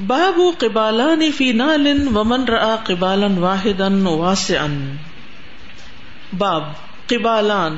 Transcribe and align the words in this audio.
باب 0.00 0.40
قبالان 0.58 1.30
فی 1.36 1.52
نال 1.52 2.08
ومن 2.14 2.44
را 2.44 2.76
قبالن 2.84 3.38
واحدا 3.38 3.88
واسعا. 4.04 4.66
باب 6.38 6.62
قبالان، 7.06 7.76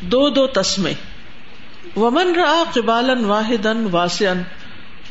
دو 0.00 0.30
دو 0.30 0.46
تسمے. 0.46 0.92
ومن 1.96 2.34
را 2.34 2.62
قبالن 2.74 3.24
واحدا 3.24 3.72
واسعا، 3.92 4.34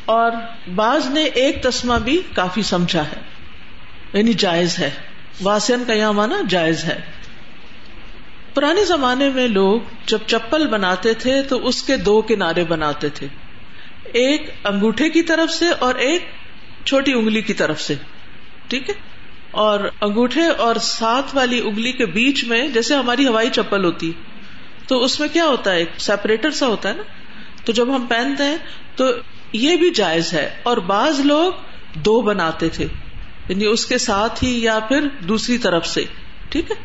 اور 0.04 0.32
بعض 0.74 1.06
نے 1.06 1.22
ایک 1.22 1.62
تسمہ 1.62 1.94
بھی 1.94 2.22
کافی 2.34 2.62
سمجھا 2.62 3.02
ہے 3.02 3.20
یعنی 4.12 4.32
جائز 4.32 4.78
ہے. 4.78 4.90
واسعن 5.42 5.84
کا 5.86 5.92
یہاں 5.92 6.12
مانا 6.12 6.36
جائز 6.48 6.84
ہے۔ 6.84 7.00
پرانے 8.54 8.84
زمانے 8.84 9.28
میں 9.28 9.48
لوگ 9.48 9.80
جب 10.06 10.18
چپل 10.26 10.66
بناتے 10.66 11.14
تھے 11.14 11.42
تو 11.42 11.66
اس 11.66 11.82
کے 11.82 11.96
دو 11.96 12.22
کنارے 12.22 12.64
بناتے 12.64 13.08
تھے۔ 13.08 13.26
ایک 14.12 14.50
انگوٹھے 14.64 15.10
کی 15.10 15.22
طرف 15.22 15.52
سے 15.52 15.64
اور 15.68 15.94
ایک 15.94 16.22
چھوٹی 16.84 17.12
انگلی 17.12 17.42
کی 17.42 17.54
طرف 17.54 17.80
سے، 17.80 17.94
ٹھیک 18.68 18.90
ہے؟ 18.90 18.94
اور 19.50 19.80
انگوٹھے 20.00 20.46
اور 20.46 20.76
ساتھ 20.76 21.34
والی 21.34 21.60
انگلی 21.64 21.92
کے 21.92 22.06
بیچ 22.06 22.44
میں، 22.44 22.68
جیسے 22.68 22.94
ہماری 22.94 23.26
ہوائی 23.26 23.50
چپل 23.50 23.84
ہوتی، 23.84 24.12
تو 24.86 25.04
اس 25.04 25.20
میں 25.20 25.28
کیا 25.32 25.44
ہوتا 25.44 25.72
ہے؟ 25.72 25.78
ایک 25.78 25.88
سیپریٹر 25.98 26.50
سا 26.50 26.66
ہوتا 26.66 26.88
ہے 26.88 26.94
نا؟ 26.94 27.02
تو 27.64 27.72
جب 27.72 27.96
ہم 27.96 28.06
پہنتے 28.06 28.44
ہیں، 28.44 28.56
تو 28.96 29.04
یہ 29.52 29.76
بھی 29.76 29.90
جائز 29.90 30.32
ہے۔ 30.32 30.54
اور 30.62 30.76
بعض 30.76 31.20
لوگ 31.20 31.52
دو 31.94 32.20
بناتے 32.20 32.68
تھے 32.68 32.86
یعنی 33.48 33.66
اس 33.66 33.86
کے 33.86 33.98
ساتھ 33.98 34.44
ہی 34.44 34.62
یا 34.62 34.78
پھر 34.78 35.00
دوسری 35.28 35.58
طرف 35.58 35.86
سے، 35.86 36.04
ٹھیک 36.48 36.70
ہے؟ 36.70 36.76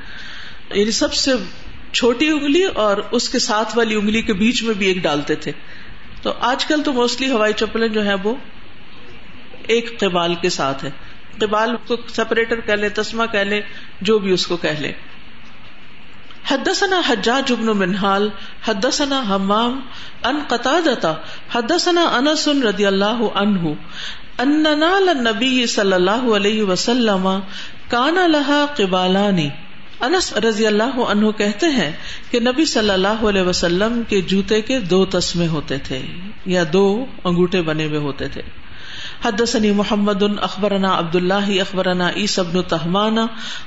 یعنی 0.79 0.91
سب 0.91 1.13
سے 1.13 1.31
چھوٹی 1.91 2.27
انگلی 2.29 2.63
اور 2.63 2.97
اس 3.11 3.29
کے 3.29 3.39
ساتھ 3.39 3.77
والی 3.77 3.95
انگلی 3.95 4.21
کے 4.21 4.33
بیچ 4.33 4.63
میں 4.63 4.73
بھی 4.73 4.87
ایک 4.87 4.97
ڈالتے 4.97 5.35
تھے۔ 5.35 5.51
تو 6.21 6.33
آج 6.39 6.65
کل 6.65 6.81
تو 6.83 6.93
موسٹلی 6.93 7.31
ہوائی 7.31 7.53
چپلیں 7.53 7.87
جو 7.87 8.05
ہے 8.05 8.13
وہ 8.13 8.35
ایک 9.67 9.99
قبال 9.99 10.35
کے 10.35 10.49
ساتھ 10.49 10.85
ہے 10.85 10.89
قبال 11.39 11.75
کو 11.87 11.95
سپریٹر 12.15 12.59
کہہ 12.59 12.73
لے 12.73 12.89
تسما 12.89 13.25
کہہ 13.25 13.39
لے 13.39 13.61
جو 14.01 14.19
بھی 14.19 14.31
اس 14.31 14.47
کو 14.47 14.57
کہہ 14.57 14.79
لے 14.79 14.91
حدثنا 16.49 17.01
حجاج 17.07 17.51
ابن 17.51 17.65
منحال، 17.65 18.29
حدثنا 18.67 19.21
حمام 19.29 19.79
ان 20.23 20.39
قطع 20.47 20.79
حدثنا 21.53 22.01
انس 22.01 22.47
رضی 22.47 22.85
اللہ 22.85 23.23
عنہ 23.35 23.73
ان 24.39 24.65
نال 24.79 25.09
صلی 25.67 25.93
اللہ 25.93 26.29
علیہ 26.35 26.63
وسلم 26.63 27.27
کان 27.89 28.15
لها 28.15 28.65
قبالانی۔ 28.75 29.49
انس 30.01 30.33
رضی 30.33 30.67
اللہ 30.67 30.99
عنہ 30.99 31.31
کہتے 31.31 31.65
ہیں 31.65 31.91
کہ 32.31 32.39
نبی 32.39 32.65
صلی 32.65 32.89
اللہ 32.89 33.25
علیہ 33.29 33.41
وسلم 33.41 34.01
کے 34.07 34.21
جوتے 34.21 34.61
کے 34.61 34.79
دو 34.79 35.05
تسمے 35.05 35.47
ہوتے 35.47 35.77
تھے 35.77 36.01
یا 36.45 36.63
دو 36.73 37.05
انگوٹھے 37.23 37.61
بنے 37.61 37.85
ہوئے 37.85 37.99
ہوتے 37.99 38.27
تھے۔ 38.27 38.41
حدثني 39.25 39.71
محمد 39.71 40.23
اخبرنا 40.41 40.99
عبد 40.99 41.15
الله 41.15 41.61
اخبرنا 41.61 42.09
عيسى 42.09 42.41
بن 42.41 42.61
تهمان 42.61 43.17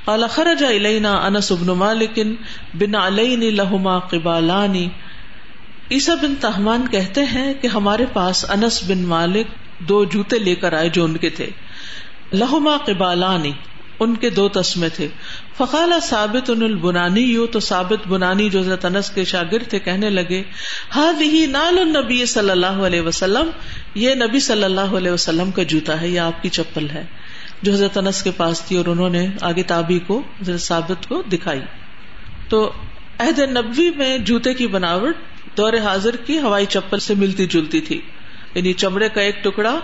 قال 0.05 0.25
خرج 0.31 0.65
الينا 0.65 1.27
انس 1.27 1.53
بن 1.53 1.67
مالك 1.67 2.19
بن 2.75 2.95
علين 2.95 3.41
لهما 3.41 3.99
قبالان 3.99 4.75
عيسى 5.91 6.13
بن 6.23 6.35
تهمان 6.41 6.87
کہتے 6.91 7.25
ہیں 7.25 7.55
کہ 7.55 7.67
ہمارے 7.67 8.07
پاس 8.13 8.51
انس 8.51 8.85
بن 8.87 8.99
مالک 8.99 9.47
دو 9.79 10.05
جوتے 10.05 10.39
لے 10.39 10.55
کر 10.55 10.73
آئے 10.73 10.89
جو 10.89 11.05
ان 11.05 11.17
کے 11.17 11.31
تھے۔ 11.31 11.51
لہما 12.33 12.77
قبالانی۔ 12.77 13.53
ان 14.01 14.15
کے 14.15 14.31
دو 14.31 14.49
تسمے 14.49 14.89
تھے۔ 14.89 15.09
فقال 15.57 15.93
ثابت 16.03 16.51
ان 16.51 16.63
البنانی 16.63 17.21
یو 17.21 17.47
تو 17.47 17.61
ثابت 17.61 18.09
بنانی 18.09 18.51
جو 18.51 18.63
انس 18.85 19.11
کے 19.11 19.25
شاگرد 19.25 19.69
تھے 19.69 19.79
کہنے 19.79 20.11
لگے 20.11 20.43
ہاد 20.97 21.21
ہی 21.21 21.47
نال 21.47 21.79
النبی 21.79 22.27
صلی 22.27 22.51
اللہ 22.51 22.67
علیہ 22.67 23.01
وسلم، 23.01 23.51
یہ 23.95 24.15
نبی 24.15 24.41
صلی 24.41 24.65
اللہ 24.65 24.81
علیہ 24.81 25.11
وسلم 25.11 25.51
کا 25.51 25.63
جوتا 25.63 26.01
ہے، 26.01 26.09
یہ 26.09 26.21
آپ 26.21 26.43
کی 26.43 26.49
چپل 26.49 26.91
ہے۔ 26.91 27.05
جو 27.63 27.73
حضرت 27.73 27.99
انس 27.99 28.23
کے 28.23 28.31
پاس 28.31 28.63
تھی 28.63 28.77
اور 28.77 28.87
انہوں 28.87 29.11
نے 29.11 29.27
آگے 29.41 29.63
تابی 29.63 29.99
کو، 29.99 30.19
حضرت 30.19 30.61
ثابت 30.61 31.09
کو 31.09 31.23
دکھائی۔ 31.23 31.61
تو 32.49 32.73
عہد 33.19 33.39
نبوی 33.39 33.91
میں 33.91 34.19
جوتے 34.19 34.55
کی 34.55 34.67
بناوٹ 34.67 35.15
دور 35.57 35.73
حاضر 35.73 36.17
کی 36.17 36.39
ہوائی 36.39 36.67
چپل 36.67 36.99
سے 36.99 37.15
ملتی 37.15 37.47
جلتی 37.47 37.81
تھی۔ 37.81 38.01
یعنی 38.55 38.73
چمڑے 38.73 39.09
کا 39.09 39.21
ایک 39.21 39.45
ٹکڑا 39.45 39.81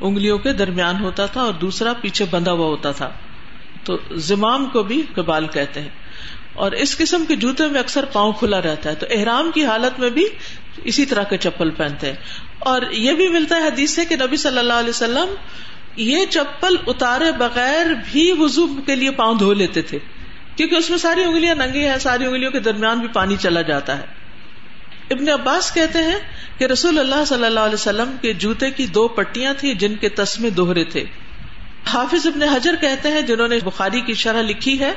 انگلیوں 0.00 0.38
کے 0.38 0.52
درمیان 0.52 1.00
ہوتا 1.00 1.26
تھا 1.26 1.42
اور 1.42 1.52
دوسرا 1.52 1.92
پیچھے 1.92 2.24
بندھا 2.30 2.52
ہوا 2.52 2.66
ہوتا 2.66 2.92
تھا۔ 2.92 3.10
تو 3.86 3.96
زمام 4.10 4.66
کو 4.66 4.82
بھی 4.82 5.02
قبال 5.14 5.46
کہتے 5.46 5.80
ہیں۔ 5.80 5.88
اور 6.52 6.72
اس 6.72 6.96
قسم 6.96 7.24
کے 7.28 7.36
جوتے 7.36 7.66
میں 7.66 7.80
اکثر 7.80 8.04
پاؤں 8.04 8.32
کھلا 8.32 8.62
رہتا 8.62 8.90
ہے۔ 8.90 8.94
تو 8.94 9.06
احرام 9.10 9.50
کی 9.54 9.64
حالت 9.64 10.00
میں 10.00 10.10
بھی 10.10 10.26
اسی 10.84 11.06
طرح 11.06 11.22
کے 11.22 11.36
چپل 11.36 11.70
پہنتے 11.70 12.06
ہیں۔ 12.06 12.16
اور 12.58 12.82
یہ 12.90 13.12
بھی 13.12 13.28
ملتا 13.28 13.56
ہے 13.56 13.66
حدیث 13.66 13.90
سے 13.90 14.04
کہ 14.04 14.16
نبی 14.16 14.36
صلی 14.36 14.58
اللہ 14.58 14.72
علیہ 14.72 14.90
وسلم 14.90 15.34
یہ 15.96 16.26
چپل 16.30 16.76
اتارے 16.86 17.32
بغیر 17.32 17.86
بھی 18.12 18.32
وزو 18.38 18.66
کے 18.86 18.96
لیے 18.96 19.10
پاؤں 19.10 19.34
دھو 19.34 19.52
لیتے 19.52 19.82
تھے۔ 19.82 19.98
کیونکہ 20.56 20.74
اس 20.74 20.90
میں 20.90 20.98
ساری 20.98 21.22
انگلیاں 21.22 21.54
ننگی 21.54 21.84
ہیں، 21.84 21.98
ساری 21.98 22.24
انگلیوں 22.24 22.50
کے 22.50 22.60
درمیان 22.60 22.98
بھی 22.98 23.08
پانی 23.08 23.36
چلا 23.36 23.62
جاتا 23.62 23.98
ہے۔ 23.98 24.04
ابن 25.10 25.28
عباس 25.28 25.74
کہتے 25.74 25.98
ہیں 25.98 26.18
کہ 26.58 26.64
رسول 26.64 26.98
اللہ 26.98 27.24
صلی 27.26 27.44
اللہ 27.44 27.60
علیہ 27.60 27.74
وسلم 27.74 28.16
کے 28.20 28.32
جوتے 28.32 28.70
کی 28.70 28.86
دو 28.86 29.08
پٹیاں 29.08 29.54
تھیں 29.58 29.74
جن 29.74 29.94
کے 29.94 30.08
تسمے 30.08 30.50
دوہرے 30.50 30.84
تھے۔ 30.84 31.04
حافظ 31.92 32.26
ابن 32.26 32.42
حجر 32.42 32.74
کہتے 32.80 33.08
ہیں، 33.08 33.22
جنہوں 33.22 33.48
نے 33.48 33.58
بخاری 33.64 34.00
کی 34.00 34.14
شرح 34.14 34.42
لکھی 34.42 34.80
ہے 34.80 34.92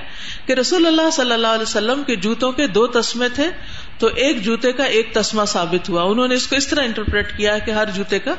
کہ 0.46 0.54
رسول 0.54 0.86
اللہ 0.86 1.10
صلی 1.10 1.32
اللہ 1.32 1.48
علیہ 1.48 1.62
وسلم 1.62 2.04
کے 2.04 2.16
جوتوں 2.16 2.52
کے 2.52 2.68
دو 2.68 2.88
تسمے 2.88 3.30
تھے، 3.30 3.50
تو 3.98 4.08
ایک 4.08 4.44
جوتے 4.44 4.72
کا 4.72 4.84
ایک 4.84 5.14
تسمہ 5.14 5.46
ثابت 5.46 5.90
ہوا۔ 5.90 6.04
انہوں 6.04 6.28
نے 6.28 6.36
اس 6.36 6.48
کو 6.48 6.56
اس 6.56 6.68
طرح 6.68 6.84
انٹرپریٹ 6.84 7.38
کیا 7.38 7.58
کہ 7.58 7.72
ہر 7.72 7.86
جوتے 7.96 8.20
کا 8.20 8.34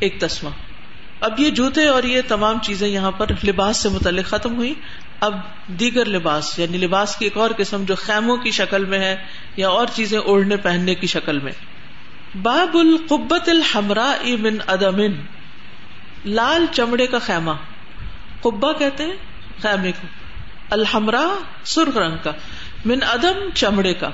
ایک 0.00 0.20
تسمہ۔ 0.20 0.50
اب 1.20 1.40
یہ 1.40 1.50
جوتے 1.50 1.88
اور 1.88 2.02
یہ 2.02 2.20
تمام 2.28 2.58
چیزیں 2.62 2.88
یہاں 2.88 3.10
پر 3.10 3.26
لباس 3.44 3.76
سے 3.76 3.88
متعلق 3.88 4.26
ختم 4.26 4.56
ہوئی۔ 4.56 4.74
اب 5.20 5.34
دیگر 5.66 6.04
لباس 6.04 6.58
یعنی 6.58 6.78
لباس 6.78 7.16
کی 7.16 7.24
ایک 7.24 7.36
اور 7.36 7.50
قسم 7.56 7.84
جو 7.84 7.94
خیموں 7.94 8.36
کی 8.36 8.50
شکل 8.50 8.84
میں 8.84 8.98
ہے 8.98 9.16
یا 9.56 9.68
اور 9.68 9.86
چیزیں 9.94 10.18
اوڑھنے 10.18 10.56
پہننے 10.56 10.94
کی 10.94 11.06
شکل 11.06 11.38
میں۔ 11.38 11.52
باب 12.42 12.76
القبت 12.76 13.48
الحمرا 13.48 14.12
من 14.40 14.56
ادمن 14.66 15.12
لال 16.24 16.66
چمڑے 16.72 17.06
کا 17.06 17.18
خیمہ۔ 17.18 17.52
قبا 18.42 18.72
کہتے 18.72 19.04
ہیں 19.04 19.16
خیمے 19.62 19.92
کو 19.92 20.06
الحمرا 20.70 21.28
سرخ 21.64 21.96
رنگ 21.96 22.16
کا، 22.22 22.32
من 22.84 22.98
ادم 23.02 23.50
چمڑے 23.54 23.94
کا۔ 23.94 24.10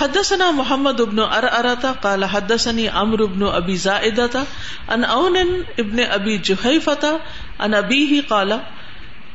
حدثنا 0.00 0.50
محمد 0.50 1.00
ابن 1.00 1.18
ار 1.18 1.42
ارتا 1.42 1.92
قال 2.00 2.24
حدثني 2.24 2.86
عمرو 2.86 3.24
ابن 3.24 3.42
ابي 3.52 3.76
زائدة 3.76 4.42
ان 4.88 5.04
اون 5.04 5.36
ابن 5.78 5.96
ابي 6.10 6.36
جحيفة 6.38 7.06
ان 7.58 7.74
ابيه 7.74 8.20
قال 8.28 8.52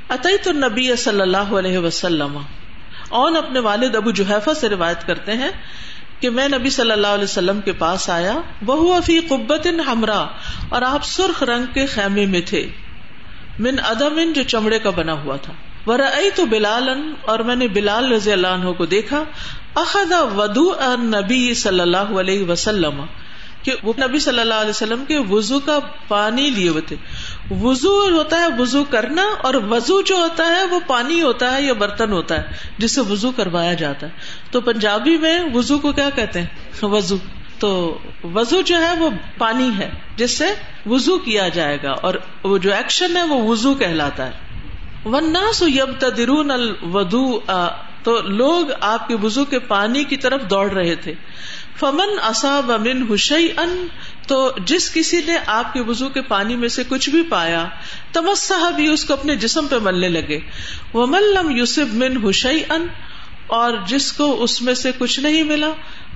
اتيت 0.10 0.48
النبي 0.48 0.96
صلی 0.96 1.22
اللہ 1.22 1.38
علیہ 1.38 1.78
وسلم۔ 1.78 2.38
اون 3.10 3.38
اپنے 3.38 3.60
والد 3.60 3.96
ابو 3.96 4.12
جحیفہ 4.12 4.54
سے 4.54 4.70
روایت 4.70 5.08
کرتے 5.08 5.34
ہیں 5.34 5.52
کہ 6.20 6.30
میں 6.30 6.48
نبی 6.48 6.70
صلی 6.70 6.92
اللہ 6.92 7.08
علیہ 7.08 7.24
وسلم 7.24 7.62
کے 7.62 7.72
پاس 7.72 8.10
آیا 8.10 8.36
وہ 8.66 9.02
فی 9.02 9.20
قبت 9.20 9.68
ہمرا 9.88 10.26
اور 10.70 10.82
آپ 10.82 11.06
سرخ 11.06 11.44
رنگ 11.44 11.66
کے 11.74 11.86
خیمے 11.86 12.26
میں 12.26 12.42
تھے۔ 12.42 12.70
من 13.60 13.76
ادم 13.84 14.32
جو 14.36 14.44
چمڑے 14.44 14.80
کا 14.80 14.90
بنا 14.90 15.14
ہوا 15.14 15.38
تھا۔ 15.38 15.54
تو 16.36 16.46
بلال 16.46 16.90
اور 17.28 17.40
میں 17.40 17.56
نے 17.56 17.68
بلال 17.68 18.12
رضی 18.12 18.32
اللہ 18.32 18.48
عنہ 18.48 18.72
کو 18.72 18.86
دیکھا۔ 18.86 19.24
اخذا 19.76 20.22
ودو 20.24 20.74
نبی 20.98 21.54
صلی 21.54 21.80
اللہ 21.80 21.98
علیہ 21.98 22.50
وسلم، 22.50 23.02
کہ 23.64 23.72
وہ 23.84 23.94
نبی 24.08 24.20
صلی 24.20 24.40
اللہ 24.40 24.54
علیہ 24.54 24.70
وسلم 24.70 25.06
کے 25.06 25.18
وضو 25.18 25.60
کا 25.60 25.80
پانی 26.08 26.50
لیے 26.50 26.70
ہوئے 26.70 26.82
تھے۔ 26.82 26.96
وضو 27.52 28.10
ہوتا 28.10 28.42
ہے 28.42 28.48
وضو 28.58 28.84
کرنا، 28.84 29.24
اور 29.44 29.54
وضو 29.54 30.02
جو 30.02 30.16
ہوتا 30.16 30.46
ہے 30.46 30.64
وہ 30.64 30.80
پانی 30.88 31.22
ہوتا 31.22 31.58
ہے 31.58 31.62
یا 31.62 31.74
برتن 31.74 32.12
ہوتا 32.12 32.38
ہے، 32.38 32.48
جس 32.78 32.96
سے 32.96 33.02
وضو 33.02 33.32
کروایا 33.32 33.74
جاتا 33.74 34.08
ہے۔ 34.08 34.12
تو 34.52 34.62
پنجابی 34.62 35.18
میں 35.18 35.40
وضو 35.54 35.80
کو 35.80 35.92
کیا 35.92 36.10
کہتے 36.16 36.42
ہیں؟ 36.42 36.86
وضو۔ 36.86 37.18
تو 37.60 37.98
وضو 38.24 38.62
جو 38.62 38.78
ہے 38.78 38.94
وہ 39.00 39.10
پانی 39.38 39.70
ہے، 39.78 39.90
جس 40.16 40.38
سے 40.38 40.46
وضو 40.88 41.18
کیا 41.18 41.48
جائے 41.48 41.78
گا 41.84 41.92
اور 41.92 42.14
وہ 42.44 42.58
جو 42.58 42.74
ایکشن 42.74 43.18
ہے 43.18 43.24
وہ 43.24 43.42
وضو 43.48 43.74
کہلاتا 43.74 44.26
ہے۔ 44.26 44.46
ورنہ 45.06 45.52
سو 45.54 45.68
یب 45.68 45.92
تدرون 46.00 46.52
الودو 46.52 47.40
تو 48.04 48.22
لوگ 48.22 48.72
آپ 48.82 49.08
کے 49.08 49.16
وضو 49.16 49.46
کے 49.46 49.60
پانی 49.60 50.04
کی 50.04 50.18
طرف 50.18 50.42
دوڑ 50.50 50.70
رہے 50.72 50.96
تھے۔ 50.96 51.14
فمن 51.80 52.20
اصاب 52.24 52.72
من 52.72 53.04
حشی 53.12 53.48
ان 53.58 53.88
تو 54.28 54.52
جس 54.66 54.94
کسی 54.94 55.22
نے 55.26 55.38
آپ 55.46 55.74
کے 55.74 55.82
وضو 55.82 56.10
کے 56.10 56.22
پانی 56.22 56.56
میں 56.56 56.70
سے 56.70 56.84
کچھ 56.88 57.10
بھی 57.10 57.22
پایا 57.30 57.66
تمسہ 58.14 58.72
بھی 58.76 58.88
اس 58.88 59.06
کو 59.06 59.14
اپنے 59.14 59.36
جسم 59.36 59.68
پہ 59.68 59.76
ملنے 59.82 60.10
لگے۔ 60.10 60.40
وہ 60.94 61.06
ملم 61.08 61.50
یوسف 61.50 61.94
من 61.94 62.18
حشی 62.26 62.64
ان 62.70 62.88
اور 63.48 63.74
جس 63.88 64.12
کو 64.14 64.44
اس 64.44 64.62
میں 64.62 64.74
سے 64.74 64.92
کچھ 64.98 65.20
نہیں 65.20 65.44
ملا 65.44 65.72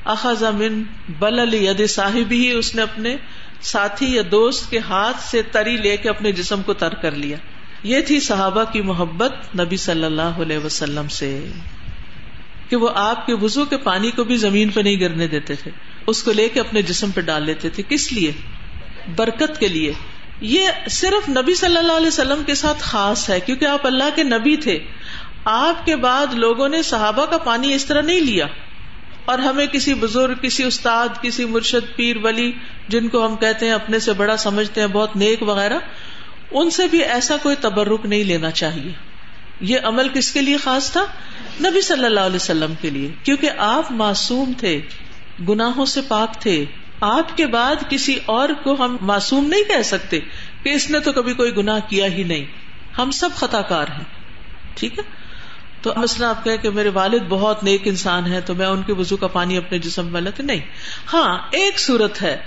اخذ 0.05 0.43
من 0.43 0.83
بل 1.19 1.53
ید 1.53 1.89
صاحب 1.89 2.31
ہی 2.31 2.51
اس 2.51 2.75
نے 2.75 2.81
اپنے 2.81 3.15
ساتھی 3.61 4.15
یا 4.15 4.21
دوست 4.31 4.69
کے 4.69 4.79
ہاتھ 4.79 5.21
سے 5.21 5.41
تری 5.41 5.77
لے 5.77 5.97
کے 5.97 6.09
اپنے 6.09 6.31
جسم 6.31 6.61
کو 6.61 6.73
تر 6.73 6.93
کر 6.93 7.11
لیا۔ 7.11 7.37
یہ 7.83 8.01
تھی 8.01 8.19
صحابہ 8.19 8.63
کی 8.63 8.81
محبت 8.81 9.33
نبی 9.59 9.77
صلی 9.77 10.03
اللہ 10.03 10.21
علیہ 10.21 10.57
وسلم 10.57 11.07
سے۔ 11.07 11.45
کہ 12.69 12.75
وہ 12.75 12.89
آپ 12.95 13.25
کے 13.25 13.33
وزو 13.33 13.65
کے 13.65 13.77
پانی 13.77 14.11
کو 14.11 14.23
بھی 14.23 14.35
زمین 14.35 14.69
پہ 14.69 14.81
نہیں 14.81 14.99
گرنے 14.99 15.27
دیتے 15.27 15.55
تھے۔ 15.55 15.71
اس 16.07 16.23
کو 16.23 16.31
لے 16.31 16.49
کے 16.49 16.59
اپنے 16.59 16.81
جسم 16.81 17.11
پہ 17.11 17.21
ڈال 17.21 17.43
لیتے 17.43 17.69
تھے۔ 17.69 17.83
کس 17.89 18.13
لیے؟ 18.13 18.31
برکت 19.15 19.59
کے 19.59 19.67
لیے۔ 19.67 19.93
یہ 20.41 20.67
صرف 20.89 21.29
نبی 21.29 21.55
صلی 21.55 21.77
اللہ 21.77 21.93
علیہ 21.93 22.07
وسلم 22.07 22.43
کے 22.45 22.55
ساتھ 22.55 22.77
خاص 22.81 23.29
ہے۔ 23.29 23.39
کیونکہ 23.39 23.65
آپ 23.65 23.87
اللہ 23.87 24.03
کے 24.15 24.23
نبی 24.23 24.55
تھے۔ 24.57 24.79
آپ 25.45 25.85
کے 25.85 25.95
بعد 25.95 26.33
لوگوں 26.33 26.69
نے 26.69 26.81
صحابہ 26.81 27.25
کا 27.25 27.37
پانی 27.37 27.73
اس 27.73 27.85
طرح 27.85 28.01
نہیں 28.01 28.21
لیا۔ 28.21 28.45
اور 29.25 29.39
ہمیں 29.39 29.67
کسی 29.67 29.93
بزرگ، 29.93 30.35
کسی 30.35 30.63
استاد، 30.63 31.07
کسی 31.21 31.45
مرشد، 31.45 31.95
پیر، 31.95 32.17
ولی 32.17 32.51
جن 32.87 33.09
کو 33.09 33.25
ہم 33.25 33.35
کہتے 33.35 33.65
ہیں، 33.65 33.73
اپنے 33.73 33.99
سے 33.99 34.13
بڑا 34.13 34.37
سمجھتے 34.37 34.81
ہیں، 34.81 34.87
بہت 34.87 35.15
نیک 35.15 35.43
وغیرہ، 35.43 35.79
ان 36.51 36.69
سے 36.69 36.87
بھی 36.87 37.03
ایسا 37.03 37.35
کوئی 37.43 37.55
تبرک 37.61 38.05
نہیں 38.05 38.23
لینا 38.23 38.51
چاہیے۔ 38.51 38.91
یہ 39.61 39.77
عمل 39.83 40.09
کس 40.09 40.31
کے 40.31 40.41
لیے 40.41 40.57
خاص 40.57 40.91
تھا؟ 40.91 41.05
نبی 41.59 41.81
صلی 41.81 42.05
اللہ 42.05 42.19
علیہ 42.19 42.35
وسلم 42.35 42.73
کے 42.81 42.89
لیے۔ 42.89 43.11
کیونکہ 43.23 43.49
آپ 43.57 43.91
معصوم 43.91 44.53
تھے، 44.57 44.81
گناہوں 45.49 45.85
سے 45.85 46.01
پاک 46.07 46.41
تھے۔ 46.41 46.65
آپ 47.01 47.37
کے 47.37 47.47
بعد 47.47 47.75
کسی 47.89 48.19
اور 48.25 48.49
کو 48.63 48.85
ہم 48.85 48.97
معصوم 49.01 49.45
نہیں 49.45 49.63
کہہ 49.63 49.81
سکتے 49.81 50.19
کہ 50.63 50.69
اس 50.69 50.89
نے 50.89 50.99
تو 50.99 51.11
کبھی 51.11 51.33
کوئی 51.33 51.57
گناہ 51.57 51.79
کیا 51.87 52.05
ہی 52.05 52.23
نہیں۔ 52.23 52.45
ہم 52.97 53.11
سب 53.11 53.29
خطا 53.35 53.61
کار 53.61 53.87
ہیں۔ 53.87 54.03
ٹھیک 54.75 54.99
ہے؟ 54.99 55.20
تو 55.81 55.93
مسئلہ 55.97 56.25
آپ 56.25 56.43
کہ 56.43 56.69
میرے 56.69 56.89
والد 56.89 57.21
بہت 57.29 57.63
نیک 57.63 57.81
انسان 57.85 58.31
ہے 58.31 58.41
تو 58.41 58.55
میں 58.55 58.65
ان 58.65 58.83
کے 58.83 58.93
وضو 58.93 59.17
کا 59.17 59.27
پانی 59.27 59.57
اپنے 59.57 59.79
جسم 59.79 60.07
میں 60.07 60.21
لگتا 60.21 60.43
نہیں۔ 60.43 60.59
ہاں 61.13 61.39
ایک 61.51 61.79
صورت 61.79 62.21
ہے، 62.21 62.37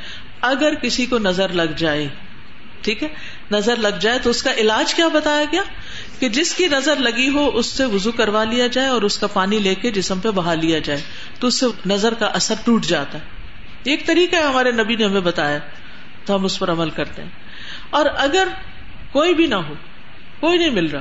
اگر 0.41 0.75
کسی 0.75 1.07
کو 1.07 1.19
نظر 1.19 1.49
لگ 1.49 1.77
جائے، 1.77 2.09
ٹھیک 2.81 3.03
ہے؟ 3.03 3.09
نظر 3.51 3.77
لگ 3.77 3.99
جائے 4.01 4.19
تو 4.19 4.31
اس 4.31 4.43
کا 4.43 4.53
علاج 4.55 4.95
کیا 4.95 5.09
بتایا 5.09 5.45
گیا؟ 5.53 5.63
کہ 6.19 6.29
جس 6.29 6.55
کی 6.55 6.69
نظر 6.69 6.97
لگی 6.97 7.29
ہو، 7.29 7.51
اس 7.55 7.67
سے 7.67 7.85
وزو 7.85 8.13
کروا 8.13 8.45
لیا 8.45 8.67
جائے 8.67 8.89
اور 8.89 9.03
اس 9.03 9.19
کا 9.19 9.27
پانی 9.27 9.59
لے 9.59 9.75
کے 9.75 9.91
جسم 9.91 10.21
پہ 10.21 10.31
بہا 10.31 10.55
لیا 10.55 10.79
جائے، 10.79 11.01
تو 11.41 11.47
اس 11.47 11.61
سے 11.61 11.67
نظر 11.87 12.15
کا 12.15 12.27
اثر 12.27 12.55
ٹوٹ 12.65 12.85
جاتا 12.85 13.19
ہے۔ 13.19 13.25
ایک 13.85 14.07
طریقہ 14.07 14.37
ہے 14.37 14.43
ہمارے 14.43 14.73
نبی 14.73 14.97
نے 14.97 15.05
ہمیں 15.05 15.21
بتایا، 15.21 15.59
تو 16.25 16.35
ہم 16.35 16.45
اس 16.45 16.59
پر 16.59 16.71
عمل 16.71 16.91
کرتے 16.91 17.23
ہیں۔ 17.23 17.29
اور 17.91 18.07
اگر 18.17 18.49
کوئی 19.13 19.35
بھی 19.35 19.47
نہ 19.47 19.55
ہو، 19.55 19.75
کوئی 20.41 20.59
نہیں 20.59 20.71
مل 20.71 20.87
رہا 20.87 21.01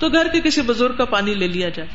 تو 0.00 0.08
گھر 0.08 0.28
کے 0.28 0.40
کسی 0.40 0.62
بزرگ 0.62 0.96
کا 0.96 1.04
پانی 1.04 1.34
لے 1.34 1.48
لیا 1.48 1.68
جائے۔ 1.68 1.88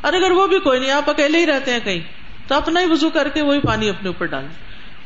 اور 0.00 0.12
اگر 0.12 0.30
وہ 0.30 0.46
بھی 0.46 0.58
کوئی 0.58 0.80
نہیں، 0.80 0.90
آپ 0.90 1.10
اکیلے 1.10 1.38
ہی 1.38 1.46
رہتے 1.46 1.72
ہیں 1.72 1.80
کہیں، 1.84 2.00
تو 2.46 2.54
اپنا 2.54 2.80
ہی 2.80 2.86
وزو 2.90 3.10
کر 3.10 3.28
کے 3.28 3.42
وہی 3.42 3.60
پانی 3.60 3.88
اپنے 3.88 4.08
اوپر 4.08 4.26
ڈالیں 4.26 4.48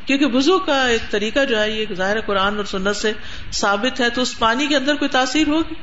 کیونکہ 0.05 0.25
وزو 0.25 0.59
کا 0.59 0.87
ایک 0.87 1.11
طریقہ 1.11 1.45
جو 1.45 1.61
ہے، 1.61 1.71
یہ 1.71 1.85
ظاہر 1.93 2.21
قرآن 2.21 2.57
اور 2.57 2.65
سنت 2.65 2.95
سے 2.95 3.13
ثابت 3.51 3.99
ہے، 3.99 4.09
تو 4.09 4.21
اس 4.21 4.39
پانی 4.39 4.67
کے 4.67 4.75
اندر 4.75 4.95
کوئی 4.95 5.09
تاثیر 5.09 5.47
ہوگی؟ 5.47 5.73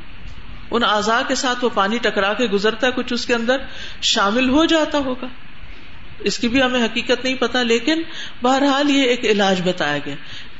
ان 0.71 0.83
اعضاء 0.85 1.21
کے 1.29 1.35
ساتھ 1.35 1.65
وہ 1.65 1.71
پانی 1.75 1.99
ٹکرا 1.99 2.33
کے 2.33 2.45
گزرتا 2.45 2.87
ہے، 2.87 2.93
کچھ 2.93 3.13
اس 3.13 3.27
کے 3.27 3.35
اندر 3.35 3.57
شامل 4.03 4.49
ہو 4.49 4.65
جاتا 4.65 4.99
ہوگا۔ 4.99 5.27
اس 6.19 6.39
کی 6.39 6.49
بھی 6.49 6.63
ہمیں 6.63 6.85
حقیقت 6.85 7.25
نہیں 7.25 7.35
پتا، 7.35 7.63
لیکن 7.63 8.03
بہرحال 8.43 8.91
یہ 8.91 9.03
ایک 9.03 9.25
علاج 9.25 9.69
بتایا 9.69 9.99
گیا۔ 10.07 10.15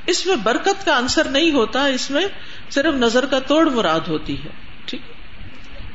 اس 0.07 0.27
میں 0.27 0.37
برکت 0.37 0.85
کا 0.85 0.97
انصر 0.97 1.25
نہیں 1.25 1.51
ہوتا، 1.51 1.87
اس 1.87 2.11
میں 2.11 2.27
صرف 2.71 2.95
نظر 2.95 3.27
کا 3.27 3.39
توڑ 3.39 3.71
مراد 3.71 4.09
ہوتی 4.09 4.45
ہے۔ 4.45 4.49
ٹھیک۔ 4.85 5.16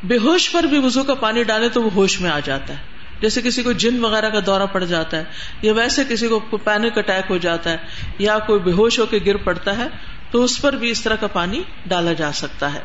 بے 0.03 0.17
ہوش 0.17 0.51
پر 0.51 0.63
بھی 0.63 0.77
وزو 0.77 1.03
کا 1.03 1.13
پانی 1.13 1.43
ڈالے 1.43 1.69
تو 1.69 1.83
وہ 1.83 1.89
ہوش 1.95 2.21
میں 2.21 2.31
آ 2.31 2.39
جاتا 2.39 2.73
ہے۔ 2.73 2.79
جیسے 3.21 3.41
کسی 3.41 3.63
کو 3.63 3.71
جن 3.71 4.05
وغیرہ 4.05 4.29
کا 4.29 4.39
دورہ 4.45 4.63
پڑ 4.71 4.83
جاتا 4.83 5.17
ہے، 5.17 5.23
یا 5.61 5.73
ویسے 5.73 6.03
کسی 6.09 6.27
کو 6.27 6.39
پینک 6.39 6.97
اٹیک 6.97 7.31
ہو 7.31 7.37
جاتا 7.37 7.69
ہے، 7.69 7.77
یا 8.19 8.39
کوئی 8.39 8.59
بے 8.59 8.71
ہوش 8.71 8.99
ہو 8.99 9.05
کے 9.05 9.19
گر 9.25 9.37
پڑتا 9.37 9.77
ہے، 9.77 9.87
تو 10.31 10.43
اس 10.43 10.61
پر 10.61 10.73
بھی 10.73 10.89
اس 10.89 11.01
طرح 11.01 11.15
کا 11.15 11.27
پانی 11.27 11.63
ڈالا 11.85 12.13
جا 12.13 12.31
سکتا 12.31 12.73
ہے۔ 12.73 12.79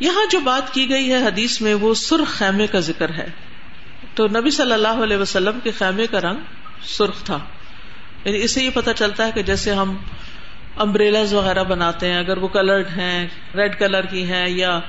یہاں 0.00 0.30
جو 0.30 0.40
بات 0.40 0.74
کی 0.74 0.88
گئی 0.88 1.12
ہے 1.12 1.16
حدیث 1.16 1.60
میں، 1.60 1.74
وہ 1.74 1.94
سرخ 1.94 2.28
خیمے 2.28 2.66
کا 2.66 2.80
ذکر 2.80 3.10
ہے۔ 3.10 3.28
تو 4.14 4.26
نبی 4.26 4.50
صلی 4.50 4.72
اللہ 4.72 5.02
علیہ 5.02 5.16
وسلم 5.16 5.60
کے 5.62 5.70
خیمے 5.70 6.06
کا 6.06 6.20
رنگ 6.20 6.36
سرخ 6.82 7.22
تھا۔ 7.22 7.38
یعنی 8.24 8.42
اسے 8.42 8.64
یہ 8.64 8.70
پتا 8.74 8.92
چلتا 8.92 9.26
ہے 9.26 9.30
کہ 9.34 9.42
جیسے 9.42 9.72
ہم 9.72 9.96
امبریلاز 10.76 11.34
وغیرہ 11.34 11.64
بناتے 11.64 12.08
ہیں، 12.08 12.18
اگر 12.18 12.36
وہ 12.36 12.48
کلرڈ 12.48 12.86
ہیں 12.86 13.28
ریڈ 13.54 13.78
کلر 13.78 14.06
کی 14.06 14.24
ہیں، 14.24 14.48
یا 14.48 14.80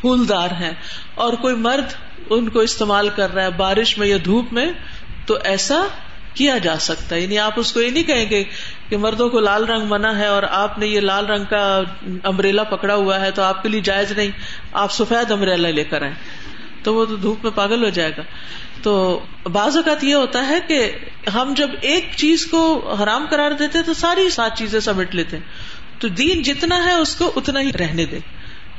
پھولدار 0.00 0.48
ہیں۔ 0.50 0.72
اور 1.14 1.32
کوئی 1.32 1.54
مرد 1.54 1.94
ان 2.30 2.48
کو 2.48 2.58
استعمال 2.58 3.08
کر 3.08 3.34
رہا 3.34 3.42
ہے 3.42 3.50
بارش 3.50 3.98
میں 3.98 4.06
یا 4.06 4.16
دھوپ 4.24 4.52
میں، 4.52 4.72
تو 5.26 5.38
ایسا 5.44 5.86
کیا 6.34 6.58
جا 6.58 6.78
سکتا 6.78 7.16
ہے؟ 7.16 7.20
یعنی 7.20 7.38
آپ 7.38 7.52
اس 7.56 7.72
کو 7.72 7.80
یہ 7.80 7.90
نہیں 7.90 8.02
کہیں 8.02 8.30
گے 8.30 8.44
کہ 8.88 8.96
مردوں 8.96 9.28
کو 9.28 9.40
لال 9.40 9.64
رنگ 9.64 9.86
منع 9.88 10.12
ہے 10.14 10.26
اور 10.26 10.42
آپ 10.50 10.78
نے 10.78 10.86
یہ 10.86 11.00
لال 11.00 11.26
رنگ 11.26 11.44
کا 11.44 11.80
امبریلا 12.24 12.62
پکڑا 12.62 12.94
ہوا 12.94 13.20
ہے 13.20 13.30
تو 13.30 13.42
آپ 13.42 13.62
کے 13.62 13.68
لیے 13.68 13.80
جائز 13.80 14.12
نہیں۔ 14.12 14.30
آپ 14.72 14.92
سفید 14.92 15.30
امبریلا 15.30 15.70
لے 15.70 15.84
کر 15.84 16.02
آئے 16.02 16.12
تو 16.82 16.94
وہ 16.94 17.04
تو 17.04 17.16
دھوپ 17.16 17.38
میں 17.42 17.52
پاگل 17.54 17.84
ہو 17.84 17.88
جائے 17.88 18.10
گا۔ 18.16 18.22
تو 18.82 19.20
بعض 19.52 19.76
اوقات 19.76 20.04
یہ 20.04 20.14
ہوتا 20.14 20.48
ہے 20.48 20.58
کہ 20.68 20.92
ہم 21.34 21.54
جب 21.56 21.70
ایک 21.80 22.08
چیز 22.16 22.46
کو 22.46 22.92
حرام 23.02 23.26
قرار 23.30 23.50
دیتے 23.50 23.82
تو 23.82 23.94
ساری 23.94 24.30
سات 24.30 24.58
چیزیں 24.58 24.80
سمیٹ 24.80 25.14
لیتے 25.14 25.38
تو 25.98 26.08
دین 26.08 26.42
جتنا 26.42 26.84
ہے 26.84 26.92
اس 26.92 27.16
کو 27.16 27.32
اتنا 27.36 27.60
ہی 27.60 27.72
رہنے 27.72 28.04
دے۔ 28.04 28.18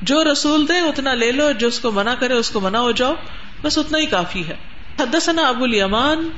جو 0.01 0.24
رسول 0.31 0.68
دے 0.68 0.80
اتنا 0.80 1.13
لے 1.13 1.31
لو، 1.31 1.51
جو 1.51 1.68
اس 1.68 1.80
کو 1.80 1.92
منع 1.92 2.13
کرے 2.19 2.33
اس 2.33 2.50
کو 2.50 2.59
منع 2.59 2.77
ہو 2.77 2.92
جاؤ۔ 2.92 3.13
بس 3.62 3.77
اتنا 3.77 3.97
ہی 3.97 4.06
کافی 4.06 4.47
ہے۔ 4.47 4.56
حدثنا 5.00 5.47
ابو 5.47 5.63
الیمان 5.63 6.30